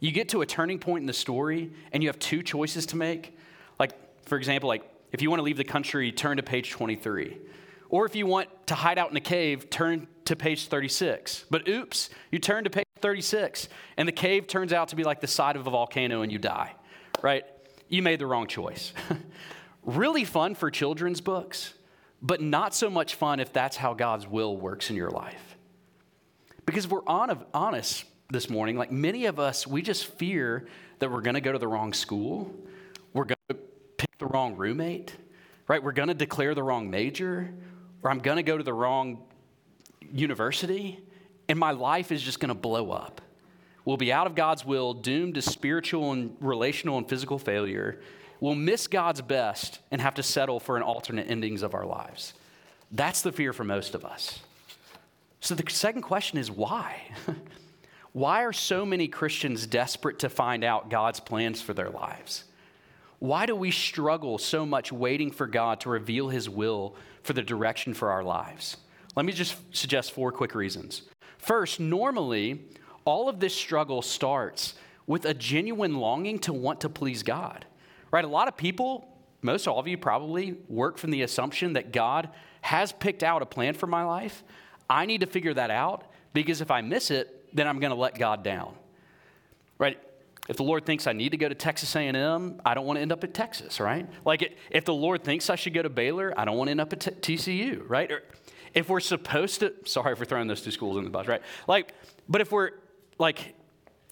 you 0.00 0.12
get 0.12 0.30
to 0.30 0.42
a 0.42 0.46
turning 0.46 0.78
point 0.78 1.02
in 1.02 1.06
the 1.06 1.12
story 1.12 1.72
and 1.92 2.02
you 2.02 2.08
have 2.08 2.18
two 2.18 2.42
choices 2.42 2.86
to 2.86 2.96
make. 2.96 3.36
Like, 3.78 3.92
for 4.26 4.36
example, 4.38 4.68
like 4.68 4.84
if 5.12 5.22
you 5.22 5.30
want 5.30 5.40
to 5.40 5.44
leave 5.44 5.56
the 5.56 5.64
country, 5.64 6.12
turn 6.12 6.36
to 6.36 6.42
page 6.42 6.70
23. 6.70 7.38
Or 7.88 8.04
if 8.04 8.14
you 8.14 8.26
want 8.26 8.48
to 8.66 8.74
hide 8.74 8.98
out 8.98 9.10
in 9.10 9.16
a 9.16 9.20
cave, 9.20 9.70
turn 9.70 10.06
to 10.26 10.36
page 10.36 10.68
36. 10.68 11.46
But 11.50 11.66
oops, 11.68 12.10
you 12.30 12.38
turn 12.38 12.64
to 12.64 12.70
page 12.70 12.84
36, 13.00 13.68
and 13.96 14.06
the 14.06 14.12
cave 14.12 14.46
turns 14.46 14.72
out 14.72 14.88
to 14.88 14.96
be 14.96 15.04
like 15.04 15.20
the 15.20 15.26
side 15.26 15.56
of 15.56 15.66
a 15.66 15.70
volcano 15.70 16.22
and 16.22 16.30
you 16.30 16.38
die, 16.38 16.74
right? 17.22 17.44
You 17.88 18.02
made 18.02 18.18
the 18.18 18.26
wrong 18.26 18.46
choice. 18.46 18.92
really 19.84 20.24
fun 20.24 20.54
for 20.54 20.70
children's 20.70 21.22
books, 21.22 21.72
but 22.20 22.42
not 22.42 22.74
so 22.74 22.90
much 22.90 23.14
fun 23.14 23.40
if 23.40 23.52
that's 23.52 23.76
how 23.76 23.94
God's 23.94 24.26
will 24.26 24.56
works 24.56 24.90
in 24.90 24.96
your 24.96 25.10
life. 25.10 25.56
Because 26.66 26.84
if 26.84 26.90
we're 26.90 27.06
on, 27.06 27.46
honest 27.54 28.04
this 28.30 28.50
morning, 28.50 28.76
like 28.76 28.92
many 28.92 29.24
of 29.24 29.40
us, 29.40 29.66
we 29.66 29.80
just 29.80 30.04
fear 30.04 30.66
that 30.98 31.10
we're 31.10 31.22
going 31.22 31.32
to 31.32 31.40
go 31.40 31.50
to 31.50 31.58
the 31.58 31.66
wrong 31.66 31.94
school, 31.94 32.54
we're 33.14 33.24
going 33.24 33.36
to 33.48 33.54
pick 33.96 34.18
the 34.18 34.26
wrong 34.26 34.54
roommate, 34.54 35.16
right? 35.66 35.82
We're 35.82 35.92
going 35.92 36.08
to 36.08 36.14
declare 36.14 36.54
the 36.54 36.62
wrong 36.62 36.90
major, 36.90 37.50
or 38.02 38.10
I'm 38.10 38.18
going 38.18 38.36
to 38.36 38.42
go 38.42 38.58
to 38.58 38.62
the 38.62 38.74
wrong 38.74 39.22
university, 40.12 41.00
and 41.48 41.58
my 41.58 41.70
life 41.70 42.12
is 42.12 42.20
just 42.20 42.38
going 42.38 42.50
to 42.50 42.54
blow 42.54 42.90
up. 42.90 43.22
We'll 43.86 43.96
be 43.96 44.12
out 44.12 44.26
of 44.26 44.34
God's 44.34 44.62
will, 44.62 44.92
doomed 44.92 45.36
to 45.36 45.42
spiritual 45.42 46.12
and 46.12 46.36
relational 46.40 46.98
and 46.98 47.08
physical 47.08 47.38
failure. 47.38 47.98
We'll 48.40 48.54
miss 48.54 48.88
God's 48.88 49.22
best 49.22 49.78
and 49.90 50.02
have 50.02 50.16
to 50.16 50.22
settle 50.22 50.60
for 50.60 50.76
an 50.76 50.82
alternate 50.82 51.30
endings 51.30 51.62
of 51.62 51.74
our 51.74 51.86
lives. 51.86 52.34
That's 52.92 53.22
the 53.22 53.32
fear 53.32 53.54
for 53.54 53.64
most 53.64 53.94
of 53.94 54.04
us. 54.04 54.40
So 55.40 55.54
the 55.54 55.64
second 55.70 56.02
question 56.02 56.38
is 56.38 56.50
why? 56.50 57.00
why 58.18 58.42
are 58.42 58.52
so 58.52 58.84
many 58.84 59.06
Christians 59.06 59.64
desperate 59.64 60.18
to 60.18 60.28
find 60.28 60.64
out 60.64 60.90
God's 60.90 61.20
plans 61.20 61.62
for 61.62 61.72
their 61.72 61.88
lives? 61.88 62.42
Why 63.20 63.46
do 63.46 63.54
we 63.54 63.70
struggle 63.70 64.38
so 64.38 64.66
much 64.66 64.90
waiting 64.90 65.30
for 65.30 65.46
God 65.46 65.78
to 65.80 65.90
reveal 65.90 66.28
His 66.28 66.50
will 66.50 66.96
for 67.22 67.32
the 67.32 67.42
direction 67.42 67.94
for 67.94 68.10
our 68.10 68.24
lives? 68.24 68.76
Let 69.14 69.24
me 69.24 69.32
just 69.32 69.56
suggest 69.70 70.10
four 70.10 70.32
quick 70.32 70.56
reasons. 70.56 71.02
First, 71.38 71.78
normally, 71.78 72.64
all 73.04 73.28
of 73.28 73.38
this 73.38 73.54
struggle 73.54 74.02
starts 74.02 74.74
with 75.06 75.24
a 75.24 75.32
genuine 75.32 75.94
longing 75.94 76.40
to 76.40 76.52
want 76.52 76.80
to 76.80 76.88
please 76.88 77.22
God. 77.22 77.66
Right? 78.10 78.24
A 78.24 78.28
lot 78.28 78.48
of 78.48 78.56
people, 78.56 79.16
most 79.42 79.68
all 79.68 79.78
of 79.78 79.86
you 79.86 79.96
probably, 79.96 80.56
work 80.68 80.98
from 80.98 81.12
the 81.12 81.22
assumption 81.22 81.74
that 81.74 81.92
God 81.92 82.30
has 82.62 82.90
picked 82.90 83.22
out 83.22 83.42
a 83.42 83.46
plan 83.46 83.74
for 83.74 83.86
my 83.86 84.02
life. 84.02 84.42
I 84.90 85.06
need 85.06 85.20
to 85.20 85.28
figure 85.28 85.54
that 85.54 85.70
out 85.70 86.10
because 86.32 86.60
if 86.60 86.72
I 86.72 86.80
miss 86.80 87.12
it, 87.12 87.37
then 87.52 87.66
I'm 87.66 87.78
going 87.78 87.90
to 87.90 87.96
let 87.96 88.18
God 88.18 88.42
down. 88.42 88.74
Right? 89.78 89.98
If 90.48 90.56
the 90.56 90.64
Lord 90.64 90.86
thinks 90.86 91.06
I 91.06 91.12
need 91.12 91.30
to 91.30 91.36
go 91.36 91.48
to 91.48 91.54
Texas 91.54 91.94
A&M, 91.94 92.60
I 92.64 92.74
don't 92.74 92.86
want 92.86 92.96
to 92.96 93.02
end 93.02 93.12
up 93.12 93.22
at 93.22 93.34
Texas, 93.34 93.80
right? 93.80 94.08
Like 94.24 94.42
it, 94.42 94.56
if 94.70 94.84
the 94.86 94.94
Lord 94.94 95.22
thinks 95.22 95.50
I 95.50 95.56
should 95.56 95.74
go 95.74 95.82
to 95.82 95.90
Baylor, 95.90 96.32
I 96.36 96.46
don't 96.46 96.56
want 96.56 96.68
to 96.68 96.70
end 96.72 96.80
up 96.80 96.92
at 96.94 97.00
t- 97.00 97.36
TCU, 97.36 97.82
right? 97.86 98.10
Or 98.10 98.22
if 98.72 98.88
we're 98.88 99.00
supposed 99.00 99.60
to, 99.60 99.74
sorry 99.84 100.16
for 100.16 100.24
throwing 100.24 100.48
those 100.48 100.62
two 100.62 100.70
schools 100.70 100.96
in 100.96 101.04
the 101.04 101.10
bus, 101.10 101.26
right? 101.26 101.42
Like, 101.66 101.92
but 102.28 102.40
if 102.40 102.50
we're 102.50 102.70
like, 103.18 103.54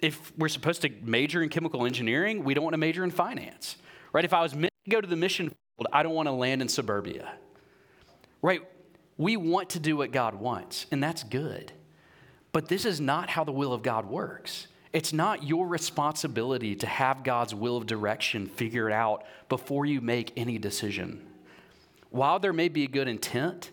if 0.00 0.36
we're 0.36 0.48
supposed 0.48 0.82
to 0.82 0.90
major 1.02 1.42
in 1.42 1.48
chemical 1.48 1.86
engineering, 1.86 2.44
we 2.44 2.52
don't 2.52 2.64
want 2.64 2.74
to 2.74 2.78
major 2.78 3.02
in 3.02 3.10
finance, 3.10 3.76
right? 4.12 4.24
If 4.24 4.34
I 4.34 4.42
was 4.42 4.54
meant 4.54 4.72
to 4.84 4.90
go 4.90 5.00
to 5.00 5.08
the 5.08 5.16
mission 5.16 5.48
field, 5.48 5.88
I 5.90 6.02
don't 6.02 6.14
want 6.14 6.26
to 6.26 6.32
land 6.32 6.60
in 6.60 6.68
suburbia, 6.68 7.32
right? 8.42 8.60
We 9.16 9.38
want 9.38 9.70
to 9.70 9.80
do 9.80 9.96
what 9.96 10.12
God 10.12 10.34
wants, 10.34 10.84
and 10.90 11.02
that's 11.02 11.22
good. 11.22 11.72
But 12.56 12.68
this 12.68 12.86
is 12.86 13.02
not 13.02 13.28
how 13.28 13.44
the 13.44 13.52
will 13.52 13.74
of 13.74 13.82
God 13.82 14.06
works. 14.06 14.66
It's 14.94 15.12
not 15.12 15.42
your 15.42 15.68
responsibility 15.68 16.74
to 16.76 16.86
have 16.86 17.22
God's 17.22 17.54
will 17.54 17.76
of 17.76 17.84
direction 17.84 18.46
figured 18.46 18.92
out 18.92 19.26
before 19.50 19.84
you 19.84 20.00
make 20.00 20.32
any 20.38 20.56
decision. 20.56 21.22
While 22.08 22.38
there 22.38 22.54
may 22.54 22.70
be 22.70 22.84
a 22.84 22.88
good 22.88 23.08
intent, 23.08 23.72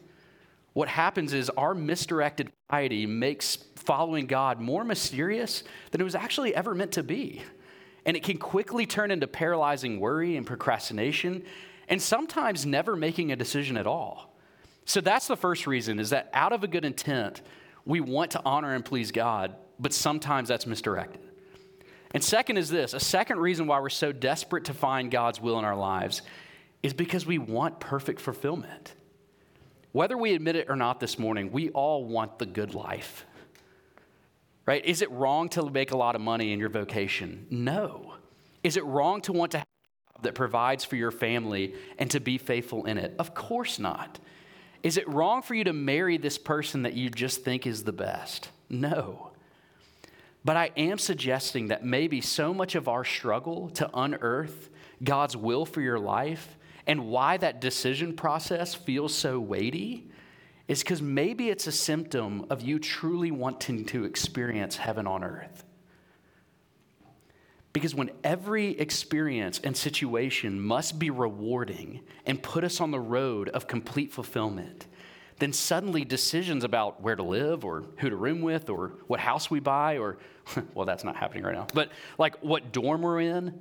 what 0.74 0.90
happens 0.90 1.32
is 1.32 1.50
our 1.52 1.74
misdirected 1.74 2.52
piety 2.68 3.06
makes 3.06 3.56
following 3.78 4.28
God 4.28 4.60
more 4.60 4.84
mysterious 4.84 5.64
than 5.92 6.02
it 6.02 6.04
was 6.04 6.14
actually 6.14 6.54
ever 6.54 6.76
meant 6.76 6.92
to 6.92 7.04
be. 7.04 7.42
And 8.06 8.18
it 8.18 8.24
can 8.24 8.38
quickly 8.38 8.86
turn 8.86 9.12
into 9.12 9.28
paralyzing 9.28 10.02
worry 10.02 10.36
and 10.36 10.46
procrastination, 10.46 11.46
and 11.88 12.02
sometimes 12.02 12.66
never 12.66 12.98
making 12.98 13.32
a 13.32 13.38
decision 13.38 13.78
at 13.78 13.88
all. 13.88 14.36
So 14.84 15.00
that's 15.00 15.28
the 15.28 15.38
first 15.38 15.68
reason 15.68 16.00
is 16.00 16.10
that 16.10 16.30
out 16.34 16.52
of 16.52 16.66
a 16.66 16.68
good 16.68 16.84
intent, 16.84 17.42
we 17.86 18.00
want 18.00 18.32
to 18.32 18.42
honor 18.46 18.74
and 18.74 18.84
please 18.84 19.12
God, 19.12 19.56
but 19.80 19.94
sometimes 19.94 20.50
that's 20.50 20.66
misdirected. 20.66 21.22
And 22.14 22.24
second 22.24 22.58
is 22.58 22.70
this 22.70 22.94
a 22.94 23.00
second 23.00 23.40
reason 23.40 23.68
why 23.68 23.80
we're 23.80 23.90
so 23.90 24.12
desperate 24.12 24.66
to 24.66 24.74
find 24.74 25.12
God's 25.12 25.42
will 25.42 25.60
in 25.60 25.66
our 25.66 25.76
lives 25.76 26.22
is 26.84 26.94
because 26.94 27.26
we 27.26 27.38
want 27.38 27.80
perfect 27.80 28.20
fulfillment. 28.20 28.94
Whether 29.94 30.18
we 30.18 30.34
admit 30.34 30.56
it 30.56 30.70
or 30.70 30.76
not 30.76 31.00
this 31.00 31.18
morning, 31.18 31.52
we 31.52 31.70
all 31.70 32.06
want 32.06 32.40
the 32.40 32.46
good 32.46 32.74
life. 32.74 33.26
Right? 34.66 34.84
Is 34.86 35.02
it 35.02 35.12
wrong 35.12 35.50
to 35.50 35.70
make 35.70 35.92
a 35.92 35.98
lot 35.98 36.16
of 36.16 36.22
money 36.22 36.52
in 36.54 36.60
your 36.60 36.70
vocation? 36.70 37.48
No. 37.50 38.16
Is 38.64 38.78
it 38.78 38.86
wrong 38.86 39.22
to 39.22 39.34
want 39.34 39.52
to 39.52 39.58
have 39.60 39.68
a 39.68 40.14
job 40.14 40.24
that 40.24 40.36
provides 40.36 40.86
for 40.86 40.96
your 40.96 41.12
family 41.12 41.76
and 42.00 42.10
to 42.12 42.20
be 42.20 42.38
faithful 42.38 42.86
in 42.86 42.98
it? 42.98 43.14
Of 43.20 43.34
course 43.34 43.78
not. 43.78 44.20
Is 44.84 44.98
it 44.98 45.08
wrong 45.08 45.42
for 45.42 45.56
you 45.56 45.64
to 45.64 45.74
marry 45.74 46.18
this 46.18 46.38
person 46.38 46.84
that 46.84 46.94
you 46.94 47.10
just 47.10 47.44
think 47.44 47.66
is 47.66 47.84
the 47.86 47.94
best? 47.94 48.50
No. 48.70 49.32
But 50.46 50.58
I 50.58 50.72
am 50.76 50.98
suggesting 50.98 51.70
that 51.70 51.86
maybe 51.86 52.20
so 52.20 52.54
much 52.54 52.76
of 52.76 52.90
our 52.90 53.06
struggle 53.06 53.70
to 53.72 53.90
unearth 53.94 54.70
God's 55.02 55.38
will 55.38 55.66
for 55.66 55.80
your 55.80 56.00
life 56.00 56.58
and 56.86 57.08
why 57.08 57.38
that 57.38 57.62
decision 57.62 58.14
process 58.14 58.74
feels 58.76 59.16
so 59.16 59.40
weighty 59.40 60.10
is 60.68 60.84
because 60.84 61.02
maybe 61.02 61.50
it's 61.50 61.68
a 61.68 61.72
symptom 61.72 62.46
of 62.50 62.62
you 62.62 62.78
truly 62.78 63.32
wanting 63.32 63.86
to 63.86 64.04
experience 64.04 64.76
heaven 64.76 65.08
on 65.08 65.24
earth. 65.24 65.63
Because 67.74 67.96
when 67.96 68.12
every 68.24 68.80
experience 68.80 69.60
and 69.64 69.76
situation 69.76 70.62
must 70.62 71.00
be 71.00 71.10
rewarding 71.10 72.02
and 72.26 72.42
put 72.42 72.64
us 72.64 72.80
on 72.80 72.92
the 72.92 73.00
road 73.00 73.50
of 73.50 73.68
complete 73.68 74.12
fulfillment, 74.12 74.86
then 75.40 75.52
suddenly 75.52 76.06
decisions 76.06 76.64
about 76.64 77.02
where 77.02 77.16
to 77.16 77.24
live 77.24 77.66
or 77.66 77.86
who 77.98 78.12
to 78.12 78.16
room 78.16 78.42
with 78.42 78.70
or 78.70 78.94
what 79.08 79.20
house 79.20 79.50
we 79.50 79.60
buy 79.60 79.98
or, 79.98 80.20
well, 80.76 80.86
that's 80.86 81.04
not 81.04 81.16
happening 81.16 81.44
right 81.44 81.56
now, 81.56 81.66
but 81.74 81.92
like 82.20 82.38
what 82.44 82.72
dorm 82.72 83.02
we're 83.02 83.22
in, 83.22 83.60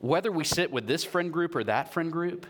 whether 0.00 0.32
we 0.32 0.42
sit 0.42 0.72
with 0.72 0.88
this 0.88 1.04
friend 1.04 1.32
group 1.32 1.54
or 1.54 1.62
that 1.62 1.92
friend 1.92 2.10
group, 2.10 2.46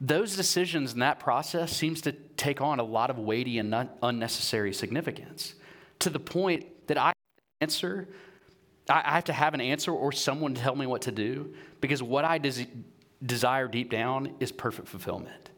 those 0.00 0.34
decisions 0.34 0.92
and 0.92 1.02
that 1.02 1.20
process 1.20 1.74
seems 1.74 2.00
to 2.00 2.12
take 2.36 2.60
on 2.60 2.80
a 2.80 2.82
lot 2.82 3.08
of 3.08 3.18
weighty 3.18 3.58
and 3.58 3.88
unnecessary 4.02 4.72
significance 4.72 5.54
to 6.00 6.10
the 6.10 6.18
point 6.18 6.66
that 6.88 6.98
I 6.98 7.12
answer, 7.60 8.08
I 8.88 9.12
have 9.12 9.24
to 9.24 9.32
have 9.32 9.54
an 9.54 9.60
answer 9.60 9.92
or 9.92 10.12
someone 10.12 10.54
tell 10.54 10.74
me 10.74 10.86
what 10.86 11.02
to 11.02 11.12
do 11.12 11.54
because 11.80 12.02
what 12.02 12.24
I 12.24 12.38
des- 12.38 12.66
desire 13.24 13.68
deep 13.68 13.90
down 13.90 14.34
is 14.40 14.50
perfect 14.50 14.88
fulfillment. 14.88 15.50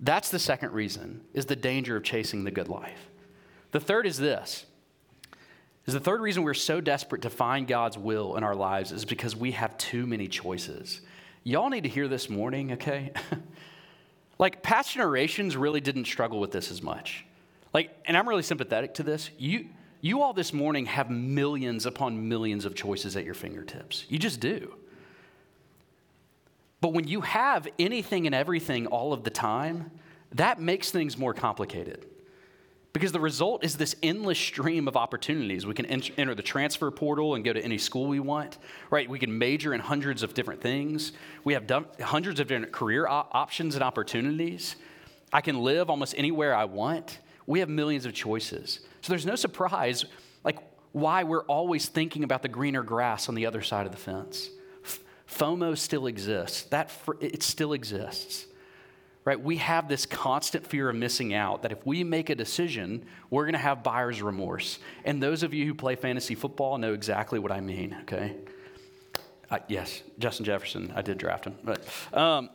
That's 0.00 0.30
the 0.30 0.38
second 0.38 0.72
reason, 0.72 1.20
is 1.32 1.46
the 1.46 1.56
danger 1.56 1.96
of 1.96 2.02
chasing 2.02 2.44
the 2.44 2.50
good 2.50 2.68
life. 2.68 3.10
The 3.70 3.80
third 3.80 4.06
is 4.06 4.18
this. 4.18 4.66
Is 5.86 5.94
the 5.94 6.00
third 6.00 6.20
reason 6.20 6.42
we're 6.42 6.54
so 6.54 6.80
desperate 6.80 7.22
to 7.22 7.30
find 7.30 7.66
God's 7.66 7.98
will 7.98 8.36
in 8.36 8.44
our 8.44 8.54
lives 8.54 8.92
is 8.92 9.04
because 9.04 9.34
we 9.34 9.52
have 9.52 9.76
too 9.78 10.06
many 10.06 10.28
choices. 10.28 11.00
Y'all 11.44 11.70
need 11.70 11.82
to 11.82 11.88
hear 11.88 12.08
this 12.08 12.30
morning, 12.30 12.72
okay? 12.72 13.12
like 14.38 14.62
past 14.62 14.92
generations 14.92 15.56
really 15.56 15.80
didn't 15.80 16.04
struggle 16.04 16.38
with 16.38 16.52
this 16.52 16.70
as 16.70 16.82
much. 16.82 17.24
Like, 17.74 17.90
and 18.04 18.16
I'm 18.16 18.28
really 18.28 18.42
sympathetic 18.42 18.94
to 18.94 19.02
this. 19.02 19.30
You 19.38 19.66
you 20.02 20.20
all 20.20 20.34
this 20.34 20.52
morning 20.52 20.84
have 20.86 21.08
millions 21.10 21.86
upon 21.86 22.28
millions 22.28 22.64
of 22.66 22.74
choices 22.74 23.16
at 23.16 23.24
your 23.24 23.34
fingertips. 23.34 24.04
You 24.08 24.18
just 24.18 24.40
do. 24.40 24.74
But 26.80 26.92
when 26.92 27.06
you 27.06 27.20
have 27.20 27.68
anything 27.78 28.26
and 28.26 28.34
everything 28.34 28.88
all 28.88 29.12
of 29.12 29.22
the 29.22 29.30
time, 29.30 29.92
that 30.32 30.60
makes 30.60 30.90
things 30.90 31.16
more 31.16 31.32
complicated. 31.32 32.04
Because 32.92 33.12
the 33.12 33.20
result 33.20 33.64
is 33.64 33.76
this 33.76 33.94
endless 34.02 34.38
stream 34.38 34.88
of 34.88 34.96
opportunities. 34.96 35.64
We 35.64 35.72
can 35.72 35.86
enter 35.86 36.34
the 36.34 36.42
transfer 36.42 36.90
portal 36.90 37.36
and 37.36 37.44
go 37.44 37.52
to 37.52 37.64
any 37.64 37.78
school 37.78 38.06
we 38.06 38.18
want, 38.18 38.58
right? 38.90 39.08
We 39.08 39.20
can 39.20 39.38
major 39.38 39.72
in 39.72 39.80
hundreds 39.80 40.24
of 40.24 40.34
different 40.34 40.60
things. 40.60 41.12
We 41.44 41.54
have 41.54 41.64
hundreds 42.00 42.40
of 42.40 42.48
different 42.48 42.72
career 42.72 43.06
op- 43.06 43.30
options 43.32 43.76
and 43.76 43.84
opportunities. 43.84 44.74
I 45.32 45.40
can 45.40 45.62
live 45.62 45.88
almost 45.88 46.16
anywhere 46.18 46.54
I 46.54 46.64
want. 46.64 47.20
We 47.46 47.60
have 47.60 47.68
millions 47.68 48.04
of 48.04 48.12
choices. 48.12 48.80
So 49.02 49.12
there's 49.12 49.26
no 49.26 49.36
surprise, 49.36 50.04
like, 50.44 50.58
why 50.92 51.24
we're 51.24 51.44
always 51.44 51.86
thinking 51.86 52.24
about 52.24 52.42
the 52.42 52.48
greener 52.48 52.82
grass 52.82 53.28
on 53.28 53.34
the 53.34 53.46
other 53.46 53.62
side 53.62 53.86
of 53.86 53.92
the 53.92 53.98
fence. 53.98 54.48
FOMO 55.28 55.76
still 55.76 56.06
exists. 56.06 56.62
That 56.64 56.90
fr- 56.90 57.14
it 57.20 57.42
still 57.42 57.72
exists 57.72 58.46
right? 59.24 59.40
We 59.40 59.58
have 59.58 59.88
this 59.88 60.06
constant 60.06 60.66
fear 60.66 60.88
of 60.88 60.96
missing 60.96 61.34
out 61.34 61.62
that 61.62 61.72
if 61.72 61.84
we 61.86 62.02
make 62.02 62.30
a 62.30 62.34
decision, 62.34 63.04
we're 63.30 63.44
going 63.44 63.52
to 63.52 63.58
have 63.58 63.82
buyer's 63.82 64.20
remorse. 64.22 64.78
And 65.04 65.22
those 65.22 65.42
of 65.42 65.54
you 65.54 65.66
who 65.66 65.74
play 65.74 65.94
fantasy 65.94 66.34
football 66.34 66.78
know 66.78 66.92
exactly 66.92 67.38
what 67.38 67.52
I 67.52 67.60
mean, 67.60 67.96
okay? 68.02 68.36
Uh, 69.50 69.58
yes, 69.68 70.02
Justin 70.18 70.44
Jefferson, 70.44 70.92
I 70.96 71.02
did 71.02 71.18
draft 71.18 71.44
him. 71.44 71.56
But, 71.62 71.86
um, 72.12 72.50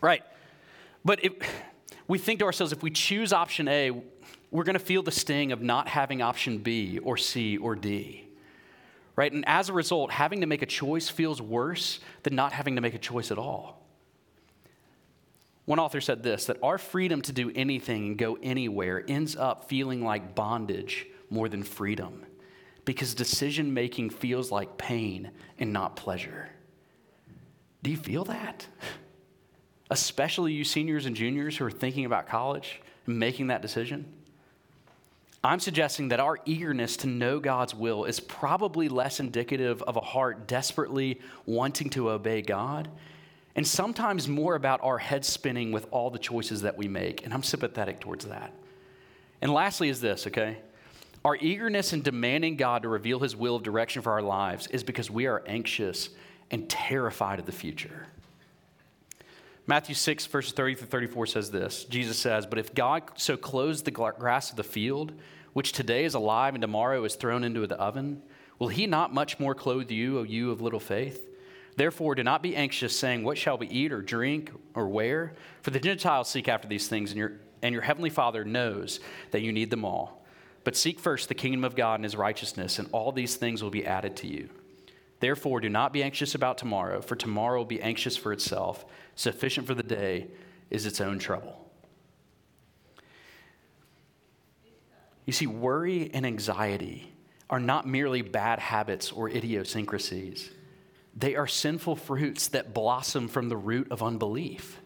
right. 0.00 0.24
But 1.04 1.20
we 2.08 2.18
think 2.18 2.40
to 2.40 2.46
ourselves, 2.46 2.72
if 2.72 2.82
we 2.82 2.90
choose 2.90 3.32
option 3.32 3.68
A, 3.68 4.02
we're 4.52 4.64
going 4.64 4.74
to 4.74 4.84
feel 4.84 5.02
the 5.02 5.10
sting 5.10 5.50
of 5.50 5.62
not 5.62 5.88
having 5.88 6.22
option 6.22 6.58
B 6.58 6.98
or 6.98 7.16
C 7.16 7.56
or 7.56 7.74
D. 7.74 8.28
Right? 9.16 9.32
And 9.32 9.44
as 9.48 9.68
a 9.68 9.72
result, 9.72 10.12
having 10.12 10.42
to 10.42 10.46
make 10.46 10.62
a 10.62 10.66
choice 10.66 11.08
feels 11.08 11.42
worse 11.42 12.00
than 12.22 12.34
not 12.34 12.52
having 12.52 12.76
to 12.76 12.80
make 12.80 12.94
a 12.94 12.98
choice 12.98 13.30
at 13.30 13.38
all. 13.38 13.82
One 15.64 15.78
author 15.78 16.00
said 16.00 16.22
this 16.22 16.46
that 16.46 16.58
our 16.62 16.78
freedom 16.78 17.22
to 17.22 17.32
do 17.32 17.50
anything 17.54 18.06
and 18.08 18.18
go 18.18 18.38
anywhere 18.42 19.02
ends 19.08 19.36
up 19.36 19.68
feeling 19.68 20.04
like 20.04 20.34
bondage 20.34 21.06
more 21.30 21.48
than 21.48 21.62
freedom 21.62 22.26
because 22.84 23.14
decision 23.14 23.72
making 23.72 24.10
feels 24.10 24.50
like 24.50 24.76
pain 24.76 25.30
and 25.58 25.72
not 25.72 25.96
pleasure. 25.96 26.50
Do 27.82 27.90
you 27.90 27.96
feel 27.96 28.24
that? 28.24 28.66
Especially 29.90 30.52
you 30.52 30.64
seniors 30.64 31.06
and 31.06 31.16
juniors 31.16 31.56
who 31.56 31.64
are 31.64 31.70
thinking 31.70 32.04
about 32.04 32.28
college 32.28 32.80
and 33.06 33.18
making 33.18 33.46
that 33.48 33.62
decision. 33.62 34.04
I'm 35.44 35.58
suggesting 35.58 36.08
that 36.08 36.20
our 36.20 36.38
eagerness 36.44 36.96
to 36.98 37.08
know 37.08 37.40
God's 37.40 37.74
will 37.74 38.04
is 38.04 38.20
probably 38.20 38.88
less 38.88 39.18
indicative 39.18 39.82
of 39.82 39.96
a 39.96 40.00
heart 40.00 40.46
desperately 40.46 41.20
wanting 41.46 41.90
to 41.90 42.10
obey 42.10 42.42
God 42.42 42.88
and 43.56 43.66
sometimes 43.66 44.28
more 44.28 44.54
about 44.54 44.80
our 44.82 44.98
head 44.98 45.24
spinning 45.24 45.72
with 45.72 45.86
all 45.90 46.10
the 46.10 46.18
choices 46.18 46.62
that 46.62 46.78
we 46.78 46.88
make. 46.88 47.24
And 47.24 47.34
I'm 47.34 47.42
sympathetic 47.42 48.00
towards 48.00 48.26
that. 48.26 48.52
And 49.42 49.52
lastly, 49.52 49.88
is 49.88 50.00
this, 50.00 50.28
okay? 50.28 50.58
Our 51.24 51.36
eagerness 51.36 51.92
in 51.92 52.02
demanding 52.02 52.56
God 52.56 52.82
to 52.82 52.88
reveal 52.88 53.18
his 53.18 53.36
will 53.36 53.56
of 53.56 53.62
direction 53.62 54.00
for 54.00 54.12
our 54.12 54.22
lives 54.22 54.68
is 54.68 54.84
because 54.84 55.10
we 55.10 55.26
are 55.26 55.42
anxious 55.46 56.10
and 56.50 56.68
terrified 56.68 57.40
of 57.40 57.46
the 57.46 57.52
future. 57.52 58.06
Matthew 59.66 59.94
6, 59.94 60.26
verses 60.26 60.52
30 60.52 60.74
through 60.74 60.86
34 60.88 61.26
says 61.26 61.50
this 61.50 61.84
Jesus 61.84 62.18
says, 62.18 62.46
But 62.46 62.58
if 62.58 62.74
God 62.74 63.02
so 63.14 63.36
clothes 63.36 63.82
the 63.82 63.90
grass 63.90 64.50
of 64.50 64.56
the 64.56 64.64
field, 64.64 65.12
which 65.52 65.72
today 65.72 66.04
is 66.04 66.14
alive 66.14 66.54
and 66.54 66.62
tomorrow 66.62 67.04
is 67.04 67.14
thrown 67.14 67.44
into 67.44 67.66
the 67.66 67.76
oven, 67.76 68.22
will 68.58 68.68
he 68.68 68.86
not 68.86 69.14
much 69.14 69.38
more 69.38 69.54
clothe 69.54 69.90
you, 69.90 70.18
O 70.18 70.22
you 70.24 70.50
of 70.50 70.60
little 70.60 70.80
faith? 70.80 71.28
Therefore, 71.76 72.14
do 72.14 72.22
not 72.22 72.42
be 72.42 72.56
anxious, 72.56 72.96
saying, 72.98 73.22
What 73.22 73.38
shall 73.38 73.56
we 73.56 73.68
eat 73.68 73.92
or 73.92 74.02
drink 74.02 74.50
or 74.74 74.88
wear? 74.88 75.34
For 75.62 75.70
the 75.70 75.80
Gentiles 75.80 76.28
seek 76.28 76.48
after 76.48 76.68
these 76.68 76.88
things, 76.88 77.10
and 77.12 77.18
your, 77.18 77.32
and 77.62 77.72
your 77.72 77.82
heavenly 77.82 78.10
Father 78.10 78.44
knows 78.44 79.00
that 79.30 79.42
you 79.42 79.52
need 79.52 79.70
them 79.70 79.84
all. 79.84 80.24
But 80.64 80.76
seek 80.76 81.00
first 81.00 81.28
the 81.28 81.34
kingdom 81.34 81.64
of 81.64 81.74
God 81.74 81.96
and 81.96 82.04
his 82.04 82.16
righteousness, 82.16 82.78
and 82.78 82.88
all 82.92 83.10
these 83.10 83.36
things 83.36 83.62
will 83.62 83.70
be 83.70 83.86
added 83.86 84.16
to 84.16 84.26
you. 84.26 84.48
Therefore, 85.22 85.60
do 85.60 85.68
not 85.68 85.92
be 85.92 86.02
anxious 86.02 86.34
about 86.34 86.58
tomorrow, 86.58 87.00
for 87.00 87.14
tomorrow 87.14 87.58
will 87.58 87.64
be 87.64 87.80
anxious 87.80 88.16
for 88.16 88.32
itself. 88.32 88.84
Sufficient 89.14 89.68
for 89.68 89.74
the 89.74 89.84
day 89.84 90.26
is 90.68 90.84
its 90.84 91.00
own 91.00 91.20
trouble. 91.20 91.70
You 95.24 95.32
see, 95.32 95.46
worry 95.46 96.10
and 96.12 96.26
anxiety 96.26 97.12
are 97.48 97.60
not 97.60 97.86
merely 97.86 98.22
bad 98.22 98.58
habits 98.58 99.12
or 99.12 99.28
idiosyncrasies 99.28 100.50
they 101.14 101.36
are 101.36 101.46
sinful 101.46 101.94
fruits 101.94 102.48
that 102.48 102.74
blossom 102.74 103.28
from 103.28 103.50
the 103.50 103.56
root 103.56 103.92
of 103.92 104.02
unbelief. 104.02 104.80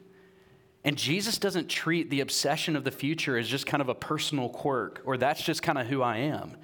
And 0.84 0.98
Jesus 0.98 1.38
doesn't 1.38 1.68
treat 1.68 2.10
the 2.10 2.20
obsession 2.20 2.76
of 2.76 2.84
the 2.84 2.90
future 2.90 3.38
as 3.38 3.48
just 3.48 3.64
kind 3.64 3.80
of 3.80 3.88
a 3.88 3.94
personal 3.94 4.48
quirk 4.48 5.00
or 5.04 5.16
that's 5.16 5.42
just 5.42 5.62
kind 5.62 5.78
of 5.78 5.86
who 5.86 6.02
I 6.02 6.18
am, 6.18 6.56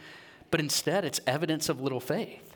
but 0.51 0.61
instead 0.61 1.05
it's 1.05 1.21
evidence 1.27 1.69
of 1.69 1.81
little 1.81 2.01
faith. 2.01 2.52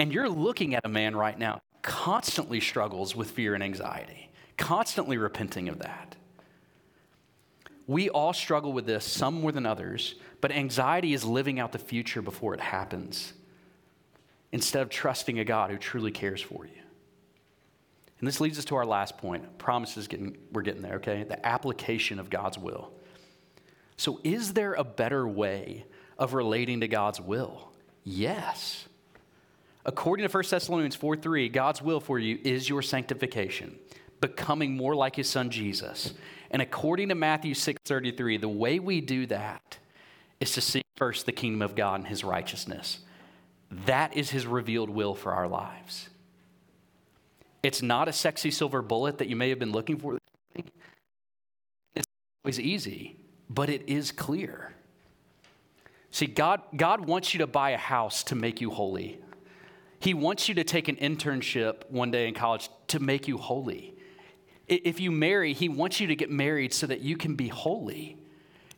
And 0.00 0.14
you're 0.14 0.30
looking 0.30 0.74
at 0.74 0.86
a 0.86 0.88
man 0.88 1.14
right 1.14 1.38
now 1.38 1.60
constantly 1.82 2.58
struggles 2.58 3.14
with 3.14 3.32
fear 3.32 3.52
and 3.52 3.62
anxiety, 3.62 4.30
constantly 4.56 5.18
repenting 5.18 5.68
of 5.68 5.80
that. 5.80 6.16
We 7.86 8.08
all 8.08 8.32
struggle 8.32 8.72
with 8.72 8.86
this, 8.86 9.04
some 9.04 9.42
more 9.42 9.52
than 9.52 9.66
others, 9.66 10.14
but 10.40 10.52
anxiety 10.52 11.12
is 11.12 11.22
living 11.26 11.60
out 11.60 11.72
the 11.72 11.78
future 11.78 12.22
before 12.22 12.54
it 12.54 12.60
happens 12.60 13.34
instead 14.52 14.80
of 14.80 14.88
trusting 14.88 15.38
a 15.38 15.44
God 15.44 15.70
who 15.70 15.76
truly 15.76 16.10
cares 16.10 16.40
for 16.40 16.64
you. 16.64 16.80
And 18.20 18.26
this 18.26 18.40
leads 18.40 18.58
us 18.58 18.64
to 18.66 18.76
our 18.76 18.86
last 18.86 19.18
point. 19.18 19.58
Promises 19.58 20.08
getting 20.08 20.38
we're 20.50 20.62
getting 20.62 20.80
there, 20.80 20.94
okay? 20.94 21.24
The 21.24 21.46
application 21.46 22.18
of 22.18 22.30
God's 22.30 22.56
will. 22.56 22.90
So 23.98 24.18
is 24.24 24.54
there 24.54 24.72
a 24.72 24.84
better 24.84 25.28
way 25.28 25.84
of 26.16 26.32
relating 26.32 26.80
to 26.80 26.88
God's 26.88 27.20
will? 27.20 27.70
Yes. 28.02 28.86
According 29.84 30.28
to 30.28 30.32
1 30.32 30.44
Thessalonians 30.50 30.96
4 30.96 31.16
3, 31.16 31.48
God's 31.48 31.82
will 31.82 32.00
for 32.00 32.18
you 32.18 32.38
is 32.44 32.68
your 32.68 32.82
sanctification, 32.82 33.78
becoming 34.20 34.76
more 34.76 34.94
like 34.94 35.16
his 35.16 35.28
son 35.28 35.50
Jesus. 35.50 36.14
And 36.50 36.60
according 36.60 37.08
to 37.08 37.14
Matthew 37.14 37.54
6 37.54 37.80
33, 37.84 38.36
the 38.36 38.48
way 38.48 38.78
we 38.78 39.00
do 39.00 39.26
that 39.26 39.78
is 40.40 40.52
to 40.52 40.60
seek 40.60 40.84
first 40.96 41.26
the 41.26 41.32
kingdom 41.32 41.62
of 41.62 41.74
God 41.74 42.00
and 42.00 42.08
his 42.08 42.24
righteousness. 42.24 42.98
That 43.86 44.16
is 44.16 44.30
his 44.30 44.46
revealed 44.46 44.90
will 44.90 45.14
for 45.14 45.32
our 45.32 45.48
lives. 45.48 46.08
It's 47.62 47.82
not 47.82 48.08
a 48.08 48.12
sexy 48.12 48.50
silver 48.50 48.82
bullet 48.82 49.18
that 49.18 49.28
you 49.28 49.36
may 49.36 49.50
have 49.50 49.58
been 49.58 49.72
looking 49.72 49.98
for. 49.98 50.18
It's 51.94 52.06
always 52.44 52.58
easy, 52.58 53.16
but 53.48 53.68
it 53.68 53.88
is 53.88 54.12
clear. 54.12 54.74
See, 56.10 56.26
God, 56.26 56.62
God 56.76 57.06
wants 57.06 57.32
you 57.32 57.38
to 57.38 57.46
buy 57.46 57.70
a 57.70 57.78
house 57.78 58.24
to 58.24 58.34
make 58.34 58.60
you 58.60 58.70
holy. 58.70 59.20
He 60.00 60.14
wants 60.14 60.48
you 60.48 60.54
to 60.54 60.64
take 60.64 60.88
an 60.88 60.96
internship 60.96 61.88
one 61.90 62.10
day 62.10 62.26
in 62.26 62.34
college 62.34 62.70
to 62.88 62.98
make 62.98 63.28
you 63.28 63.36
holy. 63.36 63.94
If 64.66 64.98
you 64.98 65.10
marry, 65.10 65.52
He 65.52 65.68
wants 65.68 66.00
you 66.00 66.06
to 66.06 66.16
get 66.16 66.30
married 66.30 66.72
so 66.72 66.86
that 66.86 67.00
you 67.00 67.18
can 67.18 67.34
be 67.34 67.48
holy. 67.48 68.16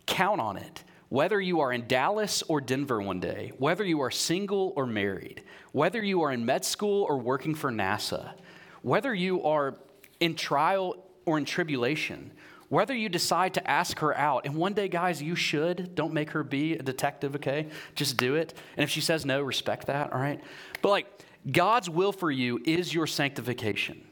Count 0.07 0.41
on 0.41 0.57
it. 0.57 0.83
Whether 1.11 1.41
you 1.41 1.61
are 1.61 1.73
in 1.73 1.87
Dallas 1.87 2.43
or 2.49 2.61
Denver 2.61 3.01
one 3.01 3.21
day, 3.21 3.53
whether 3.59 3.85
you 3.85 4.01
are 4.01 4.11
single 4.11 4.73
or 4.77 4.87
married, 4.87 5.43
whether 5.71 6.03
you 6.03 6.23
are 6.23 6.33
in 6.33 6.45
med 6.45 6.65
school 6.65 7.05
or 7.05 7.19
working 7.19 7.55
for 7.55 7.71
NASA, 7.71 8.33
whether 8.81 9.15
you 9.15 9.45
are 9.45 9.77
in 10.19 10.35
trial 10.35 10.97
or 11.25 11.39
in 11.39 11.45
tribulation, 11.45 12.33
whether 12.73 12.95
you 12.95 13.11
decide 13.11 13.53
to 13.53 13.71
ask 13.71 13.99
her 13.99 14.17
out, 14.17 14.47
and 14.47 14.55
one 14.55 14.73
day, 14.73 14.89
guys, 14.89 15.21
you 15.21 15.37
should. 15.37 15.95
Don't 15.95 16.15
make 16.15 16.31
her 16.31 16.43
be 16.43 16.73
a 16.73 16.83
detective, 16.83 17.35
okay? 17.35 17.67
Just 17.95 18.17
do 18.17 18.35
it. 18.37 18.55
And 18.79 18.83
if 18.83 18.89
she 18.89 19.03
says 19.03 19.27
no, 19.27 19.43
respect 19.43 19.89
that, 19.89 20.11
all 20.11 20.19
right? 20.19 20.41
But 20.81 20.89
like, 20.89 21.07
God's 21.51 21.91
will 21.91 22.13
for 22.13 22.31
you 22.31 22.63
is 22.65 22.95
your 22.95 23.07
sanctification. 23.07 24.03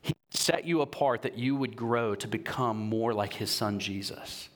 He 0.00 0.14
set 0.30 0.64
you 0.64 0.80
apart 0.80 1.22
that 1.22 1.36
you 1.36 1.56
would 1.56 1.74
grow 1.74 2.14
to 2.14 2.28
become 2.28 2.76
more 2.76 3.12
like 3.12 3.32
his 3.32 3.50
son 3.50 3.80
Jesus. 3.80 4.48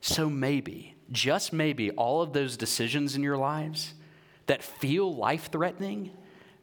So 0.00 0.30
maybe, 0.30 0.94
just 1.12 1.52
maybe, 1.52 1.90
all 1.90 2.22
of 2.22 2.32
those 2.32 2.56
decisions 2.56 3.16
in 3.16 3.22
your 3.22 3.36
lives 3.36 3.92
that 4.46 4.62
feel 4.62 5.14
life 5.14 5.50
threatening 5.52 6.12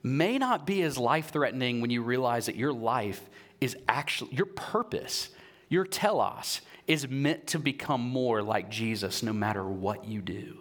may 0.01 0.39
not 0.39 0.65
be 0.65 0.81
as 0.81 0.97
life 0.97 1.29
threatening 1.29 1.81
when 1.81 1.91
you 1.91 2.01
realize 2.01 2.47
that 2.47 2.55
your 2.55 2.73
life 2.73 3.29
is 3.63 3.77
actually, 3.87 4.33
your 4.33 4.45
purpose, 4.45 5.29
your 5.69 5.85
telos, 5.85 6.61
is 6.87 7.07
meant 7.07 7.47
to 7.47 7.59
become 7.59 8.01
more 8.01 8.41
like 8.41 8.69
Jesus 8.69 9.23
no 9.23 9.33
matter 9.33 9.63
what 9.63 10.05
you 10.05 10.21
do. 10.21 10.59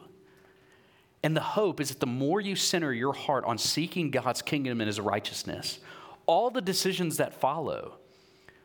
And 1.23 1.37
the 1.37 1.41
hope 1.41 1.81
is 1.81 1.91
that 1.91 2.01
the 2.01 2.07
more 2.07 2.41
you 2.41 2.57
center 2.57 2.93
your 2.93 3.13
heart 3.13 3.45
on 3.45 3.59
seeking 3.59 4.11
God's 4.11 4.43
kingdom 4.43 4.81
and 4.81 4.89
his 4.89 5.01
righteousness, 5.01 5.79
all 6.27 6.51
the 6.51 6.61
decisions 6.61 7.17
that 7.19 7.35
follow 7.35 7.99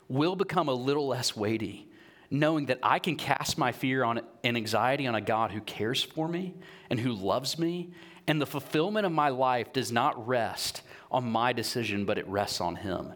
will 0.08 0.36
become 0.36 0.70
a 0.70 0.74
little 0.74 1.08
less 1.08 1.36
weighty 1.36 1.88
knowing 2.30 2.66
that 2.68 2.80
I 2.84 3.00
can 3.00 3.16
cast 3.16 3.58
my 3.58 3.72
fear 3.72 4.04
on, 4.04 4.22
and 4.44 4.58
anxiety 4.58 5.08
on 5.08 5.16
a 5.16 5.22
God 5.22 5.52
who 5.52 5.62
cares 5.62 6.04
for 6.04 6.28
me 6.28 6.56
and 6.90 7.00
who 7.00 7.14
loves 7.14 7.58
me. 7.58 7.92
And 8.28 8.42
the 8.42 8.46
fulfillment 8.46 9.06
of 9.06 9.12
my 9.12 9.30
life 9.30 9.72
does 9.72 9.92
not 9.92 10.28
rest 10.28 10.82
on 11.10 11.30
my 11.30 11.54
decision, 11.54 12.06
but 12.06 12.18
it 12.18 12.28
rests 12.28 12.60
on 12.60 12.76
Him. 12.76 13.14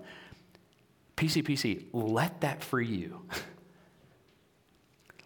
PCPC, 1.22 1.86
let 1.94 2.42
that 2.42 2.64
free 2.64 2.88
you. 2.88 3.22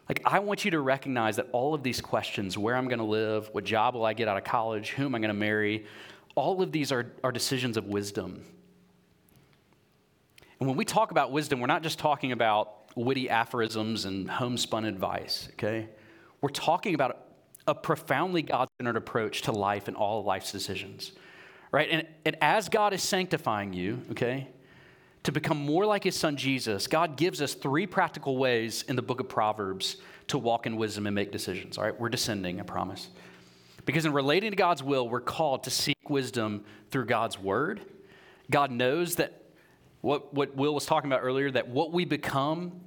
Like, 0.07 0.21
I 0.23 0.37
want 0.37 0.63
you 0.63 0.69
to 0.69 0.81
recognize 0.81 1.37
that 1.37 1.47
all 1.51 1.73
of 1.73 1.81
these 1.81 1.99
questions 1.99 2.59
where 2.59 2.75
I'm 2.75 2.87
going 2.87 2.99
to 2.99 3.05
live, 3.05 3.49
what 3.53 3.63
job 3.63 3.95
will 3.95 4.05
I 4.05 4.13
get 4.13 4.27
out 4.27 4.37
of 4.37 4.43
college, 4.43 4.91
who 4.91 5.05
am 5.05 5.15
I 5.15 5.17
going 5.17 5.29
to 5.29 5.33
marry 5.33 5.87
all 6.35 6.61
of 6.61 6.71
these 6.71 6.91
are, 6.91 7.13
are 7.23 7.31
decisions 7.31 7.77
of 7.77 7.85
wisdom. 7.85 8.43
And 10.59 10.67
when 10.67 10.77
we 10.77 10.85
talk 10.85 11.11
about 11.11 11.31
wisdom, 11.31 11.59
we're 11.59 11.67
not 11.67 11.81
just 11.81 11.97
talking 11.97 12.31
about 12.33 12.95
witty 12.95 13.29
aphorisms 13.29 14.05
and 14.05 14.29
homespun 14.29 14.85
advice, 14.85 15.47
okay? 15.53 15.89
We're 16.41 16.49
talking 16.49 16.93
about 16.93 17.25
a 17.67 17.73
profoundly 17.73 18.41
God 18.41 18.69
centered 18.79 18.97
approach 18.97 19.43
to 19.43 19.51
life 19.51 19.87
and 19.87 19.97
all 19.97 20.19
of 20.19 20.25
life's 20.25 20.51
decisions, 20.51 21.13
right? 21.71 21.89
And, 21.89 22.07
and 22.25 22.37
as 22.41 22.69
God 22.69 22.93
is 22.93 23.01
sanctifying 23.01 23.73
you, 23.73 24.01
okay, 24.11 24.49
to 25.25 25.31
become 25.31 25.57
more 25.57 25.87
like 25.87 26.03
his 26.03 26.15
son 26.15 26.37
Jesus, 26.37 26.85
God 26.85 27.17
gives 27.17 27.41
us 27.41 27.55
three 27.55 27.87
practical 27.87 28.37
ways 28.37 28.83
in 28.87 28.95
the 28.95 29.01
book 29.01 29.19
of 29.19 29.27
Proverbs 29.27 29.97
to 30.27 30.37
walk 30.37 30.67
in 30.67 30.77
wisdom 30.77 31.07
and 31.07 31.15
make 31.15 31.31
decisions, 31.31 31.77
all 31.77 31.83
right? 31.83 31.99
We're 31.99 32.09
descending, 32.09 32.59
I 32.59 32.63
promise. 32.63 33.09
Because 33.85 34.05
in 34.05 34.13
relating 34.13 34.51
to 34.51 34.55
God's 34.55 34.83
will, 34.83 35.09
we're 35.09 35.21
called 35.21 35.63
to 35.63 35.71
seek 35.71 36.09
wisdom 36.09 36.63
through 36.91 37.05
God's 37.05 37.39
word. 37.39 37.81
God 38.51 38.69
knows 38.69 39.15
that 39.15 39.41
what, 40.01 40.31
what 40.31 40.55
Will 40.55 40.75
was 40.75 40.85
talking 40.85 41.11
about 41.11 41.23
earlier, 41.23 41.49
that 41.49 41.69
what 41.69 41.91
we 41.91 42.05
become, 42.05 42.79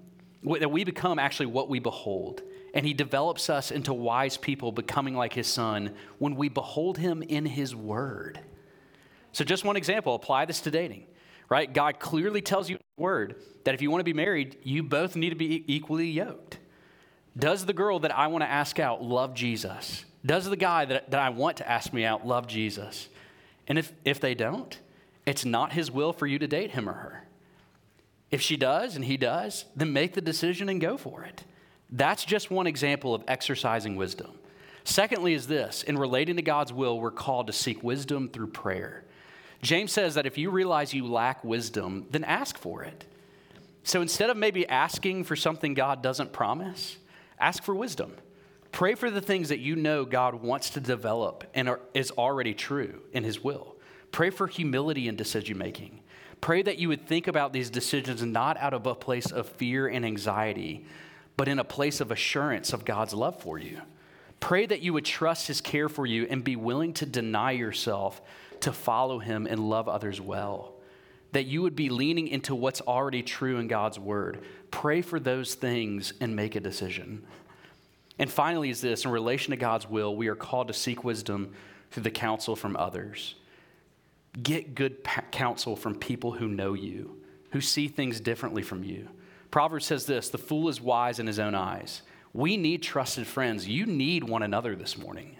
that 0.44 0.70
we 0.70 0.84
become 0.84 1.18
actually 1.18 1.46
what 1.46 1.68
we 1.68 1.80
behold. 1.80 2.42
And 2.72 2.86
he 2.86 2.94
develops 2.94 3.50
us 3.50 3.72
into 3.72 3.92
wise 3.92 4.36
people, 4.36 4.70
becoming 4.70 5.16
like 5.16 5.32
his 5.32 5.48
son 5.48 5.94
when 6.18 6.36
we 6.36 6.48
behold 6.48 6.98
him 6.98 7.20
in 7.22 7.46
his 7.46 7.74
word. 7.74 8.38
So, 9.32 9.44
just 9.44 9.64
one 9.64 9.76
example 9.76 10.14
apply 10.14 10.44
this 10.44 10.60
to 10.60 10.70
dating, 10.70 11.06
right? 11.48 11.72
God 11.72 11.98
clearly 12.00 12.40
tells 12.40 12.68
you 12.68 12.76
in 12.76 12.80
his 12.80 13.02
word 13.02 13.36
that 13.64 13.74
if 13.74 13.82
you 13.82 13.90
want 13.90 14.00
to 14.00 14.04
be 14.04 14.12
married, 14.12 14.56
you 14.62 14.82
both 14.82 15.16
need 15.16 15.30
to 15.30 15.36
be 15.36 15.64
equally 15.66 16.08
yoked. 16.08 16.58
Does 17.36 17.66
the 17.66 17.72
girl 17.72 18.00
that 18.00 18.16
I 18.16 18.26
want 18.26 18.42
to 18.42 18.50
ask 18.50 18.78
out 18.78 19.02
love 19.02 19.34
Jesus? 19.34 20.04
Does 20.24 20.46
the 20.46 20.56
guy 20.56 20.84
that, 20.84 21.10
that 21.10 21.20
I 21.20 21.30
want 21.30 21.58
to 21.58 21.68
ask 21.68 21.92
me 21.92 22.04
out 22.04 22.26
love 22.26 22.46
Jesus? 22.46 23.08
And 23.66 23.78
if, 23.78 23.92
if 24.04 24.20
they 24.20 24.34
don't, 24.34 24.78
it's 25.26 25.44
not 25.44 25.72
his 25.72 25.90
will 25.90 26.12
for 26.12 26.26
you 26.26 26.38
to 26.38 26.46
date 26.46 26.72
him 26.72 26.88
or 26.88 26.94
her. 26.94 27.24
If 28.30 28.40
she 28.40 28.56
does 28.56 28.96
and 28.96 29.04
he 29.04 29.16
does, 29.16 29.64
then 29.76 29.92
make 29.92 30.14
the 30.14 30.20
decision 30.20 30.68
and 30.68 30.80
go 30.80 30.96
for 30.96 31.24
it. 31.24 31.44
That's 31.90 32.24
just 32.24 32.50
one 32.50 32.66
example 32.66 33.14
of 33.14 33.24
exercising 33.28 33.96
wisdom. 33.96 34.32
Secondly, 34.84 35.34
is 35.34 35.46
this 35.46 35.82
in 35.82 35.98
relating 35.98 36.36
to 36.36 36.42
God's 36.42 36.72
will, 36.72 36.98
we're 36.98 37.10
called 37.10 37.46
to 37.46 37.52
seek 37.52 37.82
wisdom 37.82 38.28
through 38.28 38.48
prayer. 38.48 39.04
James 39.62 39.92
says 39.92 40.14
that 40.14 40.26
if 40.26 40.38
you 40.38 40.50
realize 40.50 40.94
you 40.94 41.06
lack 41.06 41.42
wisdom, 41.42 42.06
then 42.10 42.24
ask 42.24 42.56
for 42.56 42.84
it. 42.84 43.04
So 43.82 44.02
instead 44.02 44.30
of 44.30 44.36
maybe 44.36 44.68
asking 44.68 45.24
for 45.24 45.34
something 45.34 45.74
God 45.74 46.02
doesn't 46.02 46.32
promise, 46.32 46.98
ask 47.40 47.62
for 47.62 47.74
wisdom. 47.74 48.14
Pray 48.70 48.94
for 48.94 49.10
the 49.10 49.20
things 49.20 49.48
that 49.48 49.60
you 49.60 49.76
know 49.76 50.04
God 50.04 50.34
wants 50.42 50.70
to 50.70 50.80
develop 50.80 51.44
and 51.54 51.68
are, 51.68 51.80
is 51.94 52.10
already 52.12 52.54
true 52.54 53.00
in 53.12 53.24
His 53.24 53.42
will. 53.42 53.76
Pray 54.12 54.30
for 54.30 54.46
humility 54.46 55.08
in 55.08 55.16
decision 55.16 55.58
making. 55.58 56.00
Pray 56.40 56.62
that 56.62 56.78
you 56.78 56.88
would 56.88 57.06
think 57.06 57.26
about 57.26 57.52
these 57.52 57.70
decisions 57.70 58.22
not 58.22 58.56
out 58.58 58.74
of 58.74 58.86
a 58.86 58.94
place 58.94 59.32
of 59.32 59.48
fear 59.48 59.88
and 59.88 60.04
anxiety, 60.04 60.84
but 61.36 61.48
in 61.48 61.58
a 61.58 61.64
place 61.64 62.00
of 62.00 62.10
assurance 62.10 62.72
of 62.72 62.84
God's 62.84 63.14
love 63.14 63.40
for 63.40 63.58
you. 63.58 63.80
Pray 64.38 64.66
that 64.66 64.82
you 64.82 64.92
would 64.92 65.04
trust 65.04 65.48
His 65.48 65.60
care 65.60 65.88
for 65.88 66.06
you 66.06 66.26
and 66.30 66.44
be 66.44 66.54
willing 66.54 66.92
to 66.94 67.06
deny 67.06 67.52
yourself 67.52 68.20
to 68.62 68.72
follow 68.72 69.18
Him 69.18 69.46
and 69.46 69.68
love 69.68 69.88
others 69.88 70.20
well. 70.20 70.74
That 71.32 71.46
you 71.46 71.62
would 71.62 71.76
be 71.76 71.90
leaning 71.90 72.28
into 72.28 72.54
what's 72.54 72.80
already 72.80 73.22
true 73.22 73.58
in 73.58 73.68
God's 73.68 73.98
Word. 73.98 74.44
Pray 74.70 75.02
for 75.02 75.20
those 75.20 75.54
things 75.54 76.12
and 76.20 76.34
make 76.34 76.54
a 76.54 76.60
decision. 76.60 77.24
And 78.18 78.30
finally, 78.30 78.70
is 78.70 78.80
this 78.80 79.04
in 79.04 79.10
relation 79.10 79.52
to 79.52 79.56
God's 79.56 79.88
will, 79.88 80.16
we 80.16 80.28
are 80.28 80.34
called 80.34 80.68
to 80.68 80.74
seek 80.74 81.04
wisdom 81.04 81.54
through 81.90 82.02
the 82.02 82.10
counsel 82.10 82.56
from 82.56 82.76
others. 82.76 83.36
Get 84.42 84.74
good 84.74 85.06
counsel 85.30 85.76
from 85.76 85.94
people 85.94 86.32
who 86.32 86.48
know 86.48 86.74
you, 86.74 87.20
who 87.50 87.60
see 87.60 87.88
things 87.88 88.20
differently 88.20 88.62
from 88.62 88.84
you. 88.84 89.08
Proverbs 89.50 89.86
says 89.86 90.06
this 90.06 90.28
the 90.28 90.38
fool 90.38 90.68
is 90.68 90.80
wise 90.80 91.18
in 91.18 91.26
his 91.26 91.38
own 91.38 91.54
eyes. 91.54 92.02
We 92.34 92.56
need 92.56 92.82
trusted 92.82 93.26
friends. 93.26 93.66
You 93.66 93.86
need 93.86 94.24
one 94.24 94.42
another 94.42 94.76
this 94.76 94.98
morning. 94.98 95.36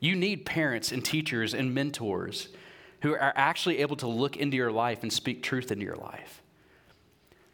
You 0.00 0.14
need 0.14 0.44
parents 0.44 0.92
and 0.92 1.04
teachers 1.04 1.54
and 1.54 1.74
mentors 1.74 2.48
who 3.00 3.12
are 3.12 3.32
actually 3.36 3.78
able 3.78 3.96
to 3.96 4.06
look 4.06 4.36
into 4.36 4.56
your 4.56 4.72
life 4.72 5.02
and 5.02 5.12
speak 5.12 5.42
truth 5.42 5.70
into 5.70 5.84
your 5.84 5.96
life. 5.96 6.42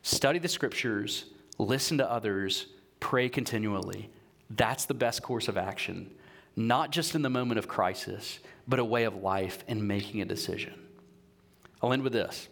Study 0.02 0.38
the 0.38 0.48
scriptures, 0.48 1.26
listen 1.58 1.98
to 1.98 2.10
others, 2.10 2.66
pray 3.00 3.28
continually. 3.28 4.10
That's 4.50 4.84
the 4.84 4.94
best 4.94 5.22
course 5.22 5.48
of 5.48 5.56
action, 5.56 6.10
not 6.56 6.90
just 6.90 7.14
in 7.14 7.22
the 7.22 7.30
moment 7.30 7.58
of 7.58 7.68
crisis, 7.68 8.38
but 8.66 8.78
a 8.78 8.84
way 8.84 9.04
of 9.04 9.16
life 9.16 9.64
and 9.68 9.86
making 9.86 10.20
a 10.20 10.24
decision. 10.24 10.74
I'll 11.82 11.92
end 11.92 12.02
with 12.02 12.12
this. 12.12 12.48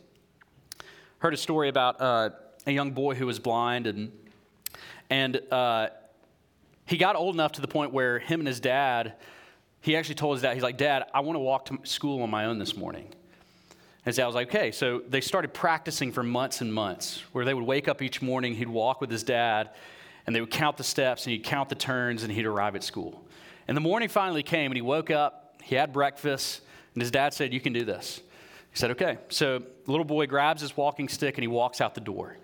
Heard 1.19 1.35
a 1.35 1.37
story 1.37 1.69
about 1.69 2.01
uh, 2.01 2.31
a 2.67 2.73
young 2.73 2.93
boy 2.93 3.15
who 3.15 3.27
was 3.27 3.39
blind, 3.39 3.87
and, 3.87 4.13
and 5.09 5.41
uh, 5.51 5.89
he 6.87 6.97
got 6.97 7.15
old 7.17 7.35
enough 7.35 7.53
to 7.53 7.61
the 7.61 7.69
point 7.69 7.93
where 7.93 8.19
him 8.19 8.41
and 8.41 8.49
his 8.49 8.61
dad, 8.61 9.15
he 9.81 9.97
actually 9.97 10.17
told 10.17 10.37
his 10.37 10.43
dad, 10.43 10.55
he's 10.55 10.63
like, 10.63 10.77
Dad, 10.77 11.05
I 11.15 11.21
want 11.21 11.37
to 11.37 11.41
walk 11.41 11.67
to 11.67 11.79
school 11.85 12.23
on 12.23 12.31
my 12.31 12.45
own 12.45 12.59
this 12.59 12.77
morning. 12.77 13.05
And 13.07 14.07
his 14.07 14.17
dad 14.17 14.27
was 14.27 14.35
like, 14.35 14.49
okay. 14.49 14.73
So 14.73 15.03
they 15.09 15.21
started 15.21 15.55
practicing 15.55 16.13
for 16.13 16.23
months 16.23 16.61
and 16.61 16.73
months, 16.73 17.23
where 17.33 17.45
they 17.45 17.55
would 17.55 17.65
wake 17.65 17.89
up 17.89 18.03
each 18.03 18.21
morning, 18.23 18.55
he'd 18.55 18.69
walk 18.69 19.01
with 19.01 19.11
his 19.11 19.23
dad, 19.23 19.71
and 20.27 20.37
they 20.37 20.41
would 20.41 20.51
count 20.51 20.77
the 20.77 20.85
steps, 20.85 21.25
and 21.25 21.33
he'd 21.33 21.45
count 21.45 21.69
the 21.69 21.75
turns, 21.75 22.23
and 22.23 22.33
he'd 22.33 22.47
arrive 22.47 22.77
at 22.77 22.85
school. 22.85 23.25
And 23.69 23.77
the 23.77 23.81
morning 23.81 24.09
finally 24.09 24.43
came, 24.43 24.71
and 24.71 24.77
he 24.77 24.83
woke 24.83 25.11
up, 25.11 25.61
he 25.63 25.75
had 25.75 25.93
breakfast, 25.93 26.63
and 26.95 27.03
his 27.03 27.11
dad 27.11 27.33
said, 27.33 27.53
You 27.53 27.61
can 27.61 27.73
do 27.73 27.85
this. 27.85 28.21
He 28.71 28.79
said, 28.79 28.91
Okay. 28.93 29.19
So 29.29 29.59
the 29.59 29.91
little 29.91 30.05
boy 30.05 30.27
grabs 30.27 30.61
his 30.61 30.77
walking 30.77 31.09
stick 31.09 31.37
and 31.37 31.43
he 31.43 31.49
walks 31.49 31.81
out 31.81 31.95
the 31.95 32.01
door. 32.01 32.37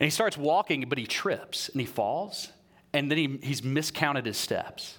And 0.00 0.06
he 0.06 0.10
starts 0.10 0.36
walking, 0.36 0.84
but 0.88 0.98
he 0.98 1.06
trips 1.06 1.68
and 1.68 1.80
he 1.80 1.86
falls, 1.86 2.48
and 2.92 3.10
then 3.10 3.18
he, 3.18 3.38
he's 3.42 3.62
miscounted 3.62 4.26
his 4.26 4.36
steps. 4.36 4.98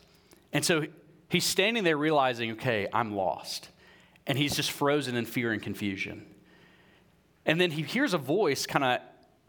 And 0.54 0.64
so 0.64 0.86
he's 1.34 1.44
standing 1.44 1.84
there 1.84 1.98
realizing, 1.98 2.52
Okay, 2.54 2.88
I'm 2.94 3.16
lost. 3.16 3.70
And 4.26 4.38
he's 4.38 4.56
just 4.56 4.72
frozen 4.72 5.18
in 5.18 5.26
fear 5.26 5.52
and 5.52 5.62
confusion. 5.62 6.26
And 7.46 7.60
then 7.60 7.72
he 7.72 7.82
hears 7.82 8.14
a 8.14 8.18
voice 8.18 8.66
kind 8.66 8.86
of 8.86 9.00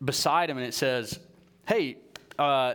beside 0.04 0.50
him, 0.50 0.56
and 0.56 0.66
it 0.66 0.74
says, 0.74 1.20
Hey, 1.66 1.98
uh, 2.38 2.74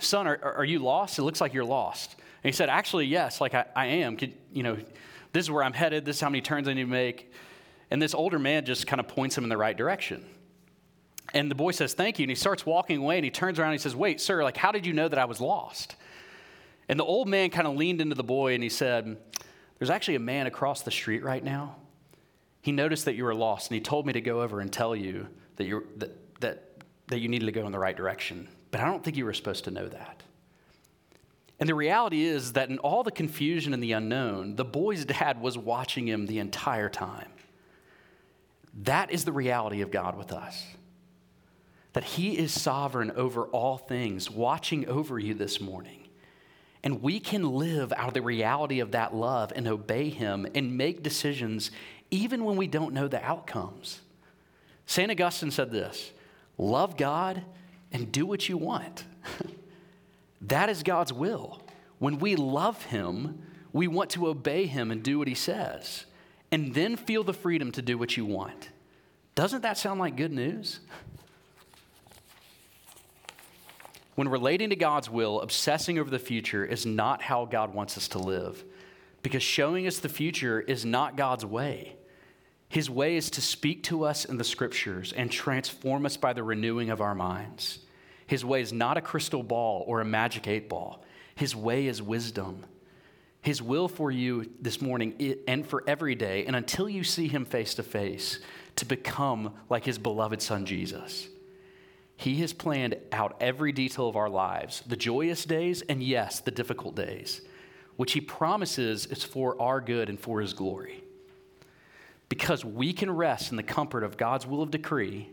son, 0.00 0.26
are, 0.26 0.54
are 0.56 0.64
you 0.64 0.80
lost? 0.80 1.20
It 1.20 1.22
looks 1.22 1.40
like 1.40 1.54
you're 1.54 1.64
lost. 1.64 2.16
And 2.42 2.52
he 2.52 2.52
said, 2.52 2.68
Actually, 2.68 3.06
yes, 3.06 3.40
like 3.40 3.54
I, 3.54 3.66
I 3.76 3.86
am. 3.86 4.16
Could, 4.16 4.32
you 4.52 4.64
know, 4.64 4.76
this 5.32 5.44
is 5.44 5.50
where 5.50 5.62
I'm 5.62 5.74
headed. 5.74 6.04
This 6.04 6.16
is 6.16 6.22
how 6.22 6.30
many 6.30 6.40
turns 6.40 6.66
I 6.66 6.72
need 6.72 6.82
to 6.82 6.88
make. 6.88 7.32
And 7.90 8.02
this 8.02 8.14
older 8.14 8.38
man 8.38 8.64
just 8.64 8.86
kind 8.86 8.98
of 8.98 9.06
points 9.06 9.38
him 9.38 9.44
in 9.44 9.50
the 9.50 9.56
right 9.56 9.76
direction. 9.76 10.24
And 11.34 11.50
the 11.50 11.54
boy 11.54 11.72
says, 11.72 11.94
Thank 11.94 12.18
you. 12.18 12.24
And 12.24 12.30
he 12.30 12.34
starts 12.34 12.64
walking 12.64 12.98
away 12.98 13.16
and 13.16 13.24
he 13.24 13.30
turns 13.30 13.58
around 13.58 13.72
and 13.72 13.78
he 13.78 13.82
says, 13.82 13.94
Wait, 13.94 14.20
sir, 14.20 14.42
like, 14.42 14.56
how 14.56 14.72
did 14.72 14.86
you 14.86 14.94
know 14.94 15.08
that 15.08 15.18
I 15.18 15.26
was 15.26 15.40
lost? 15.40 15.96
And 16.88 16.98
the 16.98 17.04
old 17.04 17.28
man 17.28 17.50
kind 17.50 17.66
of 17.66 17.76
leaned 17.76 18.00
into 18.00 18.14
the 18.14 18.24
boy 18.24 18.54
and 18.54 18.62
he 18.62 18.68
said, 18.68 19.16
There's 19.78 19.90
actually 19.90 20.16
a 20.16 20.20
man 20.20 20.46
across 20.46 20.82
the 20.82 20.90
street 20.90 21.22
right 21.22 21.42
now. 21.42 21.76
He 22.62 22.72
noticed 22.72 23.04
that 23.04 23.14
you 23.14 23.24
were 23.24 23.34
lost 23.34 23.70
and 23.70 23.74
he 23.74 23.80
told 23.80 24.06
me 24.06 24.12
to 24.12 24.20
go 24.20 24.42
over 24.42 24.60
and 24.60 24.72
tell 24.72 24.94
you 24.94 25.28
that, 25.56 25.66
you're, 25.66 25.84
that, 25.96 26.40
that, 26.40 26.82
that 27.08 27.18
you 27.20 27.28
needed 27.28 27.46
to 27.46 27.52
go 27.52 27.66
in 27.66 27.72
the 27.72 27.78
right 27.78 27.96
direction. 27.96 28.48
But 28.70 28.80
I 28.80 28.86
don't 28.86 29.04
think 29.04 29.16
you 29.16 29.24
were 29.24 29.34
supposed 29.34 29.64
to 29.64 29.70
know 29.70 29.88
that. 29.88 30.22
And 31.58 31.68
the 31.68 31.74
reality 31.74 32.24
is 32.24 32.52
that 32.52 32.68
in 32.68 32.78
all 32.78 33.02
the 33.02 33.10
confusion 33.10 33.72
and 33.72 33.82
the 33.82 33.92
unknown, 33.92 34.56
the 34.56 34.64
boy's 34.64 35.04
dad 35.04 35.40
was 35.40 35.56
watching 35.56 36.06
him 36.06 36.26
the 36.26 36.38
entire 36.38 36.88
time. 36.88 37.30
That 38.82 39.10
is 39.10 39.24
the 39.24 39.32
reality 39.32 39.80
of 39.80 39.90
God 39.90 40.18
with 40.18 40.32
us. 40.32 40.66
That 41.94 42.04
He 42.04 42.36
is 42.36 42.52
sovereign 42.52 43.10
over 43.12 43.44
all 43.46 43.78
things, 43.78 44.30
watching 44.30 44.86
over 44.86 45.18
you 45.18 45.32
this 45.32 45.60
morning. 45.60 46.05
And 46.86 47.02
we 47.02 47.18
can 47.18 47.42
live 47.42 47.92
out 47.96 48.06
of 48.06 48.14
the 48.14 48.22
reality 48.22 48.78
of 48.78 48.92
that 48.92 49.12
love 49.12 49.52
and 49.56 49.66
obey 49.66 50.08
Him 50.08 50.46
and 50.54 50.78
make 50.78 51.02
decisions 51.02 51.72
even 52.12 52.44
when 52.44 52.54
we 52.54 52.68
don't 52.68 52.94
know 52.94 53.08
the 53.08 53.20
outcomes. 53.24 54.02
St. 54.86 55.10
Augustine 55.10 55.50
said 55.50 55.72
this 55.72 56.12
love 56.56 56.96
God 56.96 57.42
and 57.90 58.12
do 58.12 58.24
what 58.24 58.48
you 58.48 58.56
want. 58.56 59.04
That 60.42 60.68
is 60.68 60.84
God's 60.84 61.12
will. 61.12 61.60
When 61.98 62.20
we 62.20 62.36
love 62.36 62.84
Him, 62.84 63.42
we 63.72 63.88
want 63.88 64.10
to 64.10 64.28
obey 64.28 64.66
Him 64.66 64.92
and 64.92 65.02
do 65.02 65.18
what 65.18 65.26
He 65.26 65.34
says, 65.34 66.04
and 66.52 66.72
then 66.72 66.94
feel 66.94 67.24
the 67.24 67.32
freedom 67.32 67.72
to 67.72 67.82
do 67.82 67.98
what 67.98 68.16
you 68.16 68.24
want. 68.24 68.68
Doesn't 69.34 69.62
that 69.62 69.76
sound 69.76 69.98
like 69.98 70.14
good 70.14 70.32
news? 70.32 70.78
When 74.16 74.28
relating 74.28 74.70
to 74.70 74.76
God's 74.76 75.10
will, 75.10 75.42
obsessing 75.42 75.98
over 75.98 76.10
the 76.10 76.18
future 76.18 76.64
is 76.64 76.86
not 76.86 77.22
how 77.22 77.44
God 77.44 77.74
wants 77.74 77.96
us 77.98 78.08
to 78.08 78.18
live, 78.18 78.64
because 79.22 79.42
showing 79.42 79.86
us 79.86 79.98
the 79.98 80.08
future 80.08 80.60
is 80.60 80.84
not 80.84 81.16
God's 81.16 81.44
way. 81.44 81.96
His 82.68 82.90
way 82.90 83.16
is 83.16 83.30
to 83.30 83.42
speak 83.42 83.84
to 83.84 84.04
us 84.04 84.24
in 84.24 84.38
the 84.38 84.44
scriptures 84.44 85.12
and 85.12 85.30
transform 85.30 86.06
us 86.06 86.16
by 86.16 86.32
the 86.32 86.42
renewing 86.42 86.88
of 86.90 87.02
our 87.02 87.14
minds. 87.14 87.80
His 88.26 88.44
way 88.44 88.62
is 88.62 88.72
not 88.72 88.96
a 88.96 89.02
crystal 89.02 89.42
ball 89.42 89.84
or 89.86 90.00
a 90.00 90.04
magic 90.04 90.48
eight 90.48 90.68
ball. 90.68 91.04
His 91.34 91.54
way 91.54 91.86
is 91.86 92.02
wisdom. 92.02 92.64
His 93.42 93.62
will 93.62 93.86
for 93.86 94.10
you 94.10 94.50
this 94.60 94.80
morning 94.80 95.36
and 95.46 95.64
for 95.64 95.84
every 95.86 96.14
day, 96.14 96.46
and 96.46 96.56
until 96.56 96.88
you 96.88 97.04
see 97.04 97.28
him 97.28 97.44
face 97.44 97.74
to 97.74 97.82
face, 97.82 98.40
to 98.76 98.86
become 98.86 99.54
like 99.68 99.84
his 99.84 99.98
beloved 99.98 100.40
son 100.40 100.64
Jesus. 100.64 101.28
He 102.16 102.36
has 102.36 102.52
planned 102.52 102.96
out 103.12 103.36
every 103.40 103.72
detail 103.72 104.08
of 104.08 104.16
our 104.16 104.30
lives, 104.30 104.82
the 104.86 104.96
joyous 104.96 105.44
days, 105.44 105.82
and 105.82 106.02
yes, 106.02 106.40
the 106.40 106.50
difficult 106.50 106.96
days, 106.96 107.42
which 107.96 108.12
he 108.12 108.20
promises 108.20 109.06
is 109.06 109.22
for 109.22 109.60
our 109.60 109.80
good 109.80 110.08
and 110.08 110.18
for 110.18 110.40
his 110.40 110.54
glory. 110.54 111.04
Because 112.28 112.64
we 112.64 112.92
can 112.92 113.10
rest 113.10 113.50
in 113.50 113.56
the 113.56 113.62
comfort 113.62 114.02
of 114.02 114.16
God's 114.16 114.46
will 114.46 114.62
of 114.62 114.70
decree, 114.70 115.28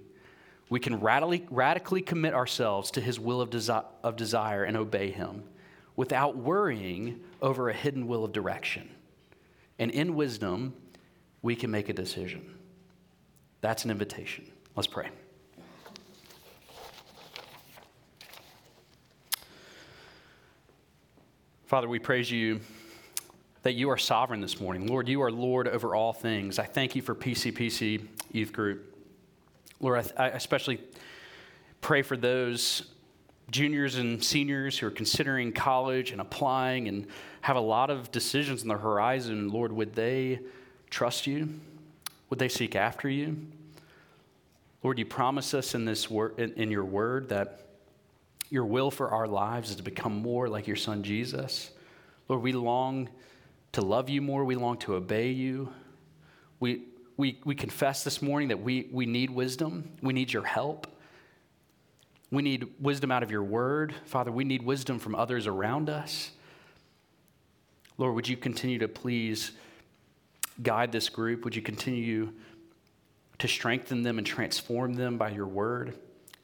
we 0.69 0.80
can 0.80 1.00
radically, 1.00 1.46
radically 1.50 2.02
commit 2.02 2.34
ourselves 2.34 2.91
to 2.91 3.02
his 3.02 3.19
will 3.19 3.41
of, 3.41 3.50
desi- 3.50 3.86
of 4.04 4.15
desire 4.15 4.63
and 4.63 4.76
obey 4.78 5.12
him 5.12 5.43
without 5.96 6.36
worrying 6.36 7.22
over 7.41 7.69
a 7.69 7.74
hidden 7.74 8.08
will 8.08 8.24
of 8.24 8.32
direction. 8.32 8.89
And 9.80 9.91
in 9.91 10.15
wisdom, 10.15 10.74
we 11.41 11.56
can 11.56 11.72
make 11.72 11.89
a 11.89 11.93
decision. 11.93 12.56
That's 13.62 13.86
an 13.86 13.91
invitation. 13.91 14.46
Let's 14.76 14.88
pray. 14.88 15.10
Father, 21.74 21.90
we 21.90 21.98
praise 21.98 22.30
you 22.30 22.60
that 23.64 23.74
you 23.74 23.90
are 23.90 23.98
sovereign 23.98 24.42
this 24.42 24.62
morning. 24.62 24.86
Lord, 24.86 25.08
you 25.10 25.24
are 25.24 25.32
Lord 25.32 25.68
over 25.68 25.96
all 25.96 26.14
things. 26.14 26.60
I 26.60 26.66
thank 26.66 26.96
you 26.96 27.02
for 27.02 27.16
PCPC 27.16 28.06
Youth 28.32 28.54
Group. 28.54 28.96
Lord, 29.80 30.08
I, 30.16 30.26
I 30.26 30.28
especially 30.28 30.80
pray 31.82 32.04
for 32.04 32.16
those 32.16 32.92
juniors 33.50 33.96
and 33.96 34.24
seniors 34.24 34.78
who 34.78 34.86
are 34.86 34.92
considering 34.92 35.52
college 35.52 36.12
and 36.12 36.22
applying 36.22 36.88
and 36.88 37.08
have 37.42 37.56
a 37.56 37.62
lot 37.62 37.90
of 37.90 38.12
decisions 38.12 38.62
on 38.62 38.68
the 38.68 38.78
horizon, 38.78 39.50
Lord, 39.50 39.72
would 39.72 39.96
they 39.96 40.42
trust 40.92 41.26
you? 41.26 41.60
Would 42.30 42.38
they 42.38 42.50
seek 42.50 42.76
after 42.76 43.10
you? 43.10 43.48
Lord, 44.84 45.00
you 45.00 45.08
promise 45.08 45.56
us 45.56 45.74
in 45.74 45.86
this 45.86 46.08
word, 46.08 46.38
in, 46.38 46.54
in 46.54 46.70
your 46.70 46.86
word 46.86 47.30
that 47.30 47.62
your 48.54 48.66
will 48.66 48.92
for 48.92 49.10
our 49.10 49.28
lives 49.28 49.72
is 49.72 49.78
to 49.78 49.82
become 49.82 50.13
more 50.13 50.48
like 50.48 50.68
your 50.68 50.76
son 50.76 51.02
Jesus. 51.02 51.72
Lord, 52.30 52.44
we 52.44 52.52
long 52.52 53.10
to 53.72 53.82
love 53.82 54.10
you 54.10 54.22
more. 54.22 54.46
We 54.46 54.54
long 54.54 54.78
to 54.78 54.94
obey 54.94 55.32
you. 55.32 55.74
We, 56.60 56.84
we, 57.18 57.39
we 57.46 57.56
confess 57.56 58.04
this 58.04 58.22
morning 58.22 58.50
that 58.50 58.62
we, 58.62 58.89
we 58.92 59.08
need 59.08 59.32
wisdom. 59.32 59.89
We 60.04 60.13
need 60.13 60.32
your 60.32 60.44
help. 60.44 60.86
We 62.30 62.44
need 62.44 62.68
wisdom 62.80 63.12
out 63.12 63.24
of 63.24 63.32
your 63.32 63.42
word. 63.42 63.96
Father, 64.06 64.32
we 64.32 64.44
need 64.44 64.62
wisdom 64.62 65.00
from 65.00 65.16
others 65.16 65.48
around 65.48 65.89
us. 65.89 66.30
Lord, 67.98 68.13
would 68.13 68.28
you 68.28 68.38
continue 68.38 68.78
to 68.78 68.88
please 68.88 69.54
guide 70.62 70.92
this 70.92 71.10
group? 71.10 71.44
Would 71.44 71.56
you 71.56 71.63
continue 71.63 72.32
to 73.39 73.48
strengthen 73.48 74.04
them 74.04 74.20
and 74.20 74.28
transform 74.28 74.94
them 74.94 75.18
by 75.18 75.32
your 75.32 75.48
word? 75.48 75.96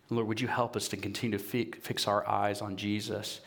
Lord, 0.10 0.28
would 0.28 0.41
you 0.41 0.48
help 0.48 0.76
us 0.76 0.88
to 0.89 0.98
continue 0.98 1.38
to 1.38 1.43
fix 1.43 2.08
our 2.08 2.28
eyes 2.28 2.62
on 2.62 2.78
Jesus 2.78 3.41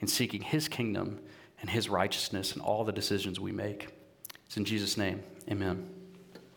and 0.00 0.08
seeking 0.08 0.40
his 0.40 0.68
kingdom 0.68 1.20
and 1.60 1.68
his 1.68 1.88
righteousness 1.88 2.56
in 2.56 2.62
all 2.62 2.84
the 2.84 2.92
decisions 2.92 3.38
we 3.38 3.52
make? 3.52 3.88
It's 4.46 4.56
in 4.56 4.64
Jesus' 4.64 4.96
name. 4.96 5.22
Amen. 5.50 5.97